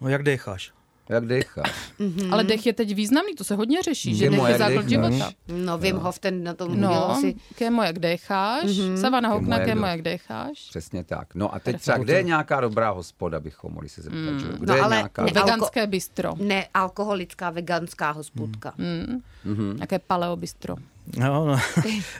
[0.00, 0.72] No jak decháš?
[1.08, 1.92] Jak decháš?
[2.00, 2.28] Mm-hmm.
[2.32, 5.30] Ale dech je teď významný, to se hodně řeší, že dech je základ života.
[5.48, 7.34] No, Wim Hof ten na tom no, asi...
[7.54, 9.00] Kémo, jak decháš, mm-hmm.
[9.00, 10.66] Savana Hokna, kémo, jak decháš.
[10.68, 11.34] Přesně tak.
[11.34, 14.56] No a teď třeba, kde je nějaká dobrá hospoda, bychom mohli se zeptat, mm.
[14.58, 15.24] kde no, je ale nějaká...
[15.24, 16.32] Ne, veganské bistro.
[16.36, 18.74] Ne, alkoholická veganská hospodka.
[18.78, 19.22] Mm.
[19.44, 19.76] Mm.
[19.76, 20.76] Nějaké paleo bistro.
[21.18, 21.60] No, no.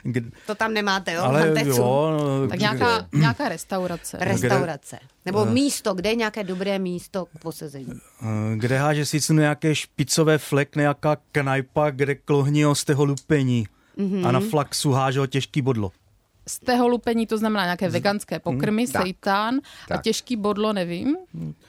[0.45, 1.21] to tam nemáte, jo?
[1.23, 4.17] Ale jo, no, tak nějaká, nějaká restaurace.
[4.21, 4.99] Restaurace.
[5.25, 7.85] Nebo uh, místo, kde je nějaké dobré místo k posezení.
[7.85, 13.67] Uh, kde háže sice nějaké špicové flek, nějaká knajpa, kde klohní z toho lupení.
[13.97, 14.27] Mm-hmm.
[14.27, 15.91] A na flaxu háže těžký bodlo
[16.47, 19.59] z tého lupení to znamená nějaké veganské pokrmy, mm, seitan
[19.91, 21.17] a těžký bodlo, nevím.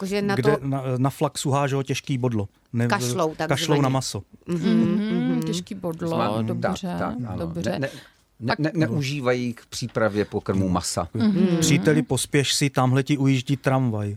[0.04, 0.66] Že na, Kde, to...
[0.66, 2.48] na, na flaxu hážou těžký bodlo.
[2.72, 4.22] Ne, kašlou, tak kašlou na maso.
[4.48, 7.70] Mm-hmm, mm-hmm, těžký bodlo, Znám, dobře, tak, tak, dobře.
[7.70, 7.88] Ne, ne,
[8.40, 11.08] ne, ne, neužívají k přípravě pokrmu masa.
[11.14, 11.58] Mm-hmm.
[11.58, 14.16] Příteli, pospěš si, tamhle ti ujíždí tramvaj.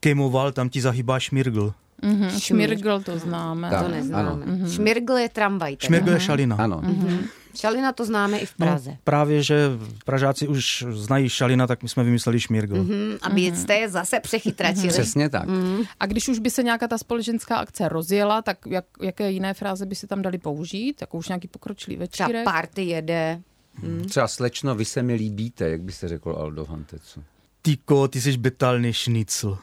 [0.00, 1.74] Kemoval, tam ti zahybá šmirgl.
[2.02, 2.38] Mm-hmm.
[2.38, 3.70] Šmirgl to známe.
[3.70, 4.46] Tak, to neznáme.
[4.46, 4.74] Mm-hmm.
[4.74, 5.76] Šmirgl je tramvaj.
[5.76, 5.86] Teda.
[5.86, 6.56] Šmirgl je šalina.
[6.56, 6.80] Ano.
[6.84, 7.18] Mm-hmm.
[7.54, 8.90] Šalina to známe i v no, Praze.
[8.90, 9.68] No, právě, že
[10.04, 12.74] Pražáci už znají šalina, tak my jsme vymysleli šmírgl.
[12.74, 13.54] Mm-hmm, aby mm-hmm.
[13.54, 14.88] jste je zase přechytratili.
[14.92, 15.48] Přesně tak.
[15.48, 15.86] Mm-hmm.
[16.00, 19.86] A když už by se nějaká ta společenská akce rozjela, tak jak, jaké jiné fráze
[19.86, 21.00] by se tam dali použít?
[21.00, 22.30] Jako už nějaký pokročilý večírek?
[22.30, 23.40] Třeba party jede.
[23.82, 24.04] Mm.
[24.04, 27.24] Třeba slečno, vy se mi líbíte, jak by se řekl Aldo Hantecu.
[27.62, 29.58] Tyko, ty jsi betalný šnicl.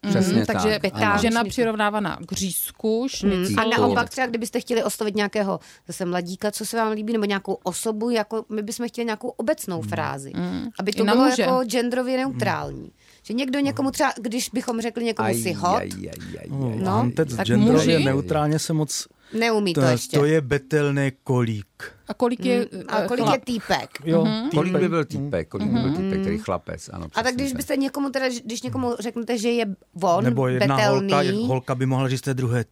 [0.00, 1.20] Přesně mm, takže tak.
[1.20, 3.58] žena přirovnávaná k řízku, mm.
[3.58, 7.58] A naopak třeba, kdybyste chtěli oslovit nějakého zase mladíka, co se vám líbí, nebo nějakou
[7.62, 9.88] osobu, jako my bychom chtěli nějakou obecnou mm.
[9.88, 10.32] frázi.
[10.36, 10.68] Mm.
[10.78, 11.42] Aby to bylo muže.
[11.42, 12.80] jako genderově neutrální.
[12.80, 12.90] Mm.
[13.22, 16.78] Že někdo někomu třeba, když bychom řekli někomu aj, si hot, aj, aj, aj, aj,
[16.78, 20.18] no, tak genderově neutrálně se moc Neumí to, to ještě.
[20.18, 21.92] To je betelné kolík.
[22.08, 22.82] A kolik je hmm.
[22.88, 23.90] A kolik je týpek?
[24.04, 24.42] Jo, mm-hmm.
[24.42, 24.54] týpek.
[24.54, 25.48] Kolik by byl týpek?
[25.48, 25.96] Kolik by byl mhm.
[25.96, 26.90] týpek, který chlapec?
[26.92, 30.76] Ano, a tak když byste někomu teda, když někomu řeknete, že je von, Nebo jedna
[30.76, 31.12] betelný.
[31.12, 32.64] holka, holka by mohla říct té druhé,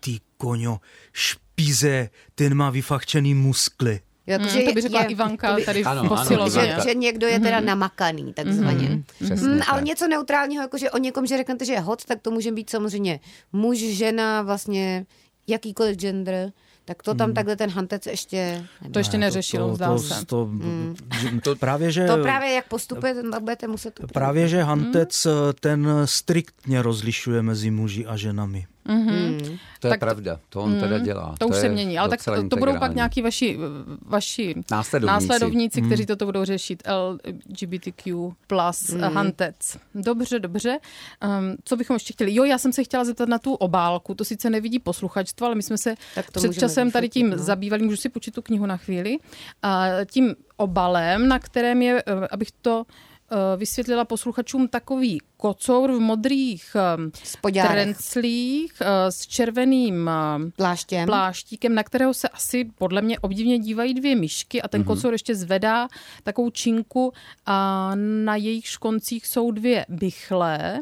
[0.00, 0.80] ty koňo,
[1.12, 4.00] špize, ten má vyfachčený muskly.
[4.26, 6.76] Jako, hmm, že to by řekla je, Ivanka by, tady ano, v posilovně.
[6.76, 7.64] Že, že někdo je teda mm-hmm.
[7.64, 8.88] namakaný, takzvaně.
[9.20, 9.54] Mm-hmm.
[9.54, 12.30] Mm, ale něco neutrálního, jako že o někom, že řeknete, že je hot, tak to
[12.30, 13.20] může být samozřejmě
[13.52, 15.06] muž, žena, vlastně
[15.52, 16.52] jakýkoliv gender
[16.84, 17.34] tak to tam hmm.
[17.34, 18.66] takhle ten hantec ještě...
[18.92, 20.26] To ještě neřešil, to, to, se.
[20.26, 20.96] To, hmm.
[21.42, 22.06] to, právě, že...
[22.06, 23.94] To právě jak postupuje, tak budete muset...
[23.94, 25.52] To právě, že hantec hmm.
[25.60, 28.66] ten striktně rozlišuje mezi muži a ženami.
[28.86, 29.58] Mm-hmm.
[29.80, 31.34] To je tak pravda, to on mm, teda dělá.
[31.38, 33.58] To už to se mění, ale tak to, to budou pak nějaký vaši,
[34.06, 35.86] vaši následovníci, následovníci mm.
[35.86, 36.82] kteří toto budou řešit.
[36.88, 39.02] LGBTQ plus mm.
[39.02, 39.76] hantec.
[39.94, 40.78] Dobře, dobře.
[41.24, 42.34] Um, co bychom ještě chtěli?
[42.34, 45.62] Jo, já jsem se chtěla zeptat na tu obálku, to sice nevidí posluchačstvo, ale my
[45.62, 45.94] jsme se
[46.32, 47.38] před časem tady tím no.
[47.38, 49.18] zabývali, můžu si počít tu knihu na chvíli,
[49.62, 52.84] a tím obalem, na kterém je, eh, abych to
[53.32, 61.06] eh, vysvětlila posluchačům takový kocour v modrých eh, trenclích eh, s červeným eh, Pláštěm.
[61.06, 64.86] pláštíkem, na kterého se asi podle mě obdivně dívají dvě myšky a ten mm-hmm.
[64.86, 65.88] kocour ještě zvedá
[66.22, 67.12] takovou činku
[67.46, 67.90] a
[68.24, 70.80] na jejich škoncích jsou dvě bychle.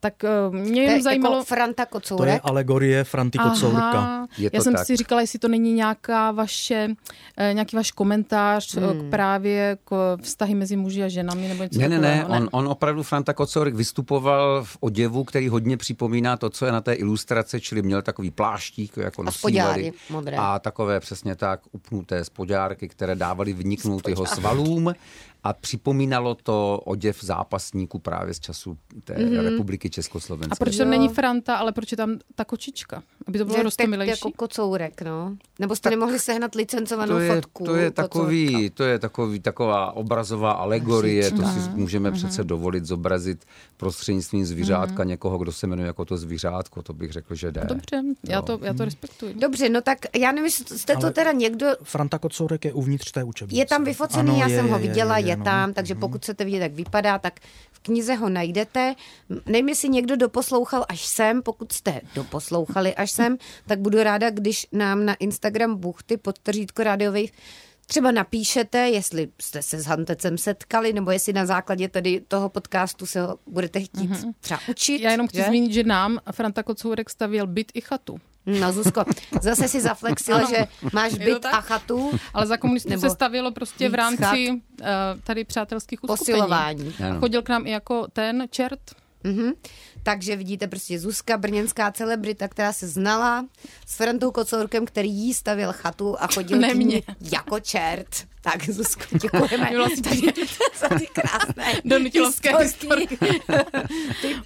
[0.00, 0.14] Tak
[0.50, 1.36] mě jen zajímalo...
[1.36, 2.30] Jako Franta Kocourek?
[2.30, 4.26] To je alegorie Franty Kocourka.
[4.38, 4.86] Je Já jsem tak.
[4.86, 6.88] si říkala, jestli to není nějaká vaše,
[7.52, 9.08] nějaký váš komentář hmm.
[9.08, 12.48] k právě k vztahy mezi muži a ženami nebo něco ne, Ne, ne, ne, on,
[12.52, 16.92] on opravdu, Franta Kocourek, vystupoval v oděvu, který hodně připomíná to, co je na té
[16.92, 19.92] ilustraci, čili měl takový pláštík, jako nosívali.
[20.38, 24.94] A takové přesně tak upnuté spodárky, které dávali vniknout jeho svalům
[25.44, 29.42] a připomínalo to oděv zápasníků právě z času té mm-hmm.
[29.42, 30.52] republiky Československé.
[30.52, 33.02] A proč to není Franta, ale proč je tam ta kočička?
[33.26, 34.10] Aby to bylo rostomilejší?
[34.10, 35.36] jako kocourek, no.
[35.58, 39.40] Nebo jste tak nemohli sehnat licencovanou to je, fotku To je takový, to je takový,
[39.40, 42.14] taková obrazová alegorie, to si můžeme mm-hmm.
[42.14, 43.44] přece dovolit zobrazit
[43.76, 45.06] prostřednictvím zvířátka mm-hmm.
[45.06, 47.64] někoho, kdo se jmenuje jako to zvířátko, to bych řekl, že jde.
[47.64, 49.34] Dobře, já to, já to respektuji.
[49.34, 51.66] Dobře, no tak já nevím, jste to teda někdo...
[51.82, 53.60] Franta Kocourek je uvnitř té učebnice.
[53.60, 56.00] Je tam vyfocený, ano, já je, jsem ho viděla, je, je, je tam, takže mhm.
[56.00, 57.40] pokud chcete vidět, jak vypadá, tak
[57.72, 58.94] v knize ho najdete.
[59.46, 64.66] Nevím, jestli někdo doposlouchal až sem, pokud jste doposlouchali až sem, tak budu ráda, když
[64.72, 67.32] nám na Instagram buchty podtržítko rádiových
[67.88, 73.06] třeba napíšete, jestli jste se s Hantecem setkali, nebo jestli na základě tedy toho podcastu
[73.06, 74.32] se ho budete chtít mm-hmm.
[74.40, 75.00] třeba učit.
[75.00, 75.44] Já jenom chci že?
[75.44, 78.20] zmínit, že nám Franta Kocourek stavěl byt i chatu.
[78.48, 79.04] No Zuzko,
[79.40, 82.10] zase si zaflexila, že máš byt a chatu.
[82.34, 84.86] Ale za komunistů se stavilo prostě v rámci uh,
[85.24, 86.18] tady přátelských uskupení.
[86.18, 86.94] Posilování.
[87.20, 88.80] Chodil k nám i jako ten čert.
[89.24, 89.52] Mm-hmm.
[90.02, 93.46] Takže vidíte prostě Zuzka, brněnská celebrita, která se znala
[93.86, 98.08] s Frantou Kocourkem, který jí stavil chatu a chodil ne k ní jako čert.
[98.40, 99.70] Tak Zuzko, děkujeme.
[99.76, 100.32] Vlastně
[100.78, 102.52] za ty krásné Donutilovské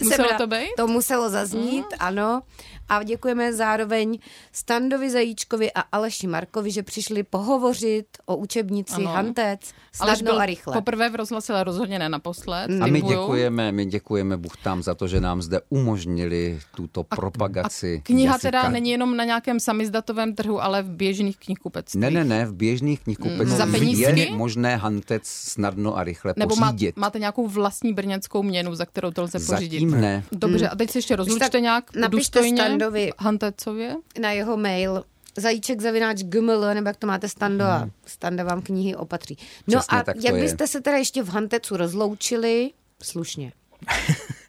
[0.00, 0.68] Muselo to být?
[0.76, 1.98] To muselo zaznít, mm.
[1.98, 2.42] ano
[2.88, 4.18] a děkujeme zároveň
[4.52, 9.10] Standovi Zajíčkovi a Aleši Markovi, že přišli pohovořit o učebnici ano.
[9.10, 9.60] Hantec
[9.92, 10.74] snadno a rychle.
[10.74, 12.70] Poprvé v rozhlase, ale rozhodně ne naposled.
[12.80, 17.96] A my děkujeme, my děkujeme Buchtám za to, že nám zde umožnili tuto a, propagaci.
[17.96, 18.48] A kniha jazyka.
[18.50, 22.00] teda není jenom na nějakém samizdatovém trhu, ale v běžných knihkupectvích.
[22.00, 24.16] Ne, ne, ne, v běžných knihkupectvích mm.
[24.16, 26.96] je možné Hantec snadno a rychle Nebo pořídit.
[26.96, 29.80] Má, máte nějakou vlastní brněnskou měnu, za kterou to lze pořídit?
[29.80, 30.24] Zatím ne.
[30.32, 32.56] Dobře, a teď se ještě rozlučte nějak důstojně.
[32.56, 35.04] Standovi Hantecově na jeho mail
[35.36, 37.90] zajíček zavináč gml, nebo jak to máte stando a hmm.
[38.06, 39.36] standa vám knihy opatří.
[39.66, 42.70] No Přesně, a jak byste se teda ještě v Hantecu rozloučili
[43.02, 43.52] slušně?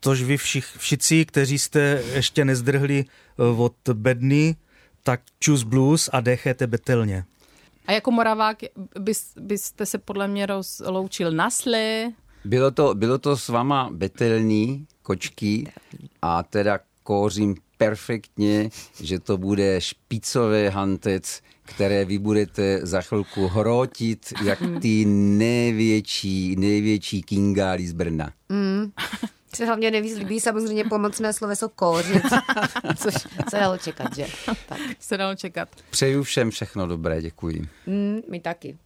[0.00, 4.56] Tož vy všich, všichni, kteří jste ještě nezdrhli eh, od bedny,
[5.02, 7.24] tak čus blues a dechete betelně.
[7.86, 8.58] A jako Moravák
[8.98, 12.12] bys, byste se podle mě rozloučil nasle?
[12.44, 15.72] Bylo to, bylo to s váma betelní kočky
[16.22, 18.70] a teda kóřím perfektně,
[19.00, 27.22] že to bude špicové hantec, které vy budete za chvilku hrotit, jak ty největší, největší
[27.22, 28.32] kingáli z Brna.
[28.48, 28.92] Mm.
[29.56, 32.22] Se hlavně nevíc líbí samozřejmě pomocné sloveso kóřit,
[32.96, 33.14] což
[33.50, 34.26] se dalo čekat, že?
[34.68, 34.78] Tak.
[35.00, 35.68] Se dalo čekat.
[35.90, 37.68] Přeju všem všechno dobré, děkuji.
[37.86, 38.78] Mm, my taky.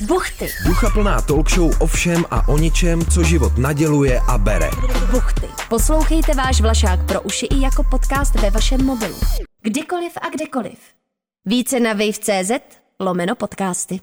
[0.00, 0.48] Buchty.
[0.66, 4.70] Ducha plná talk show o všem a o ničem, co život naděluje a bere.
[5.10, 5.46] Buchty.
[5.68, 9.16] Poslouchejte váš Vlašák pro uši i jako podcast ve vašem mobilu.
[9.62, 10.78] Kdykoliv a kdekoliv.
[11.44, 12.50] Více na wave.cz
[13.00, 14.00] lomeno podcasty.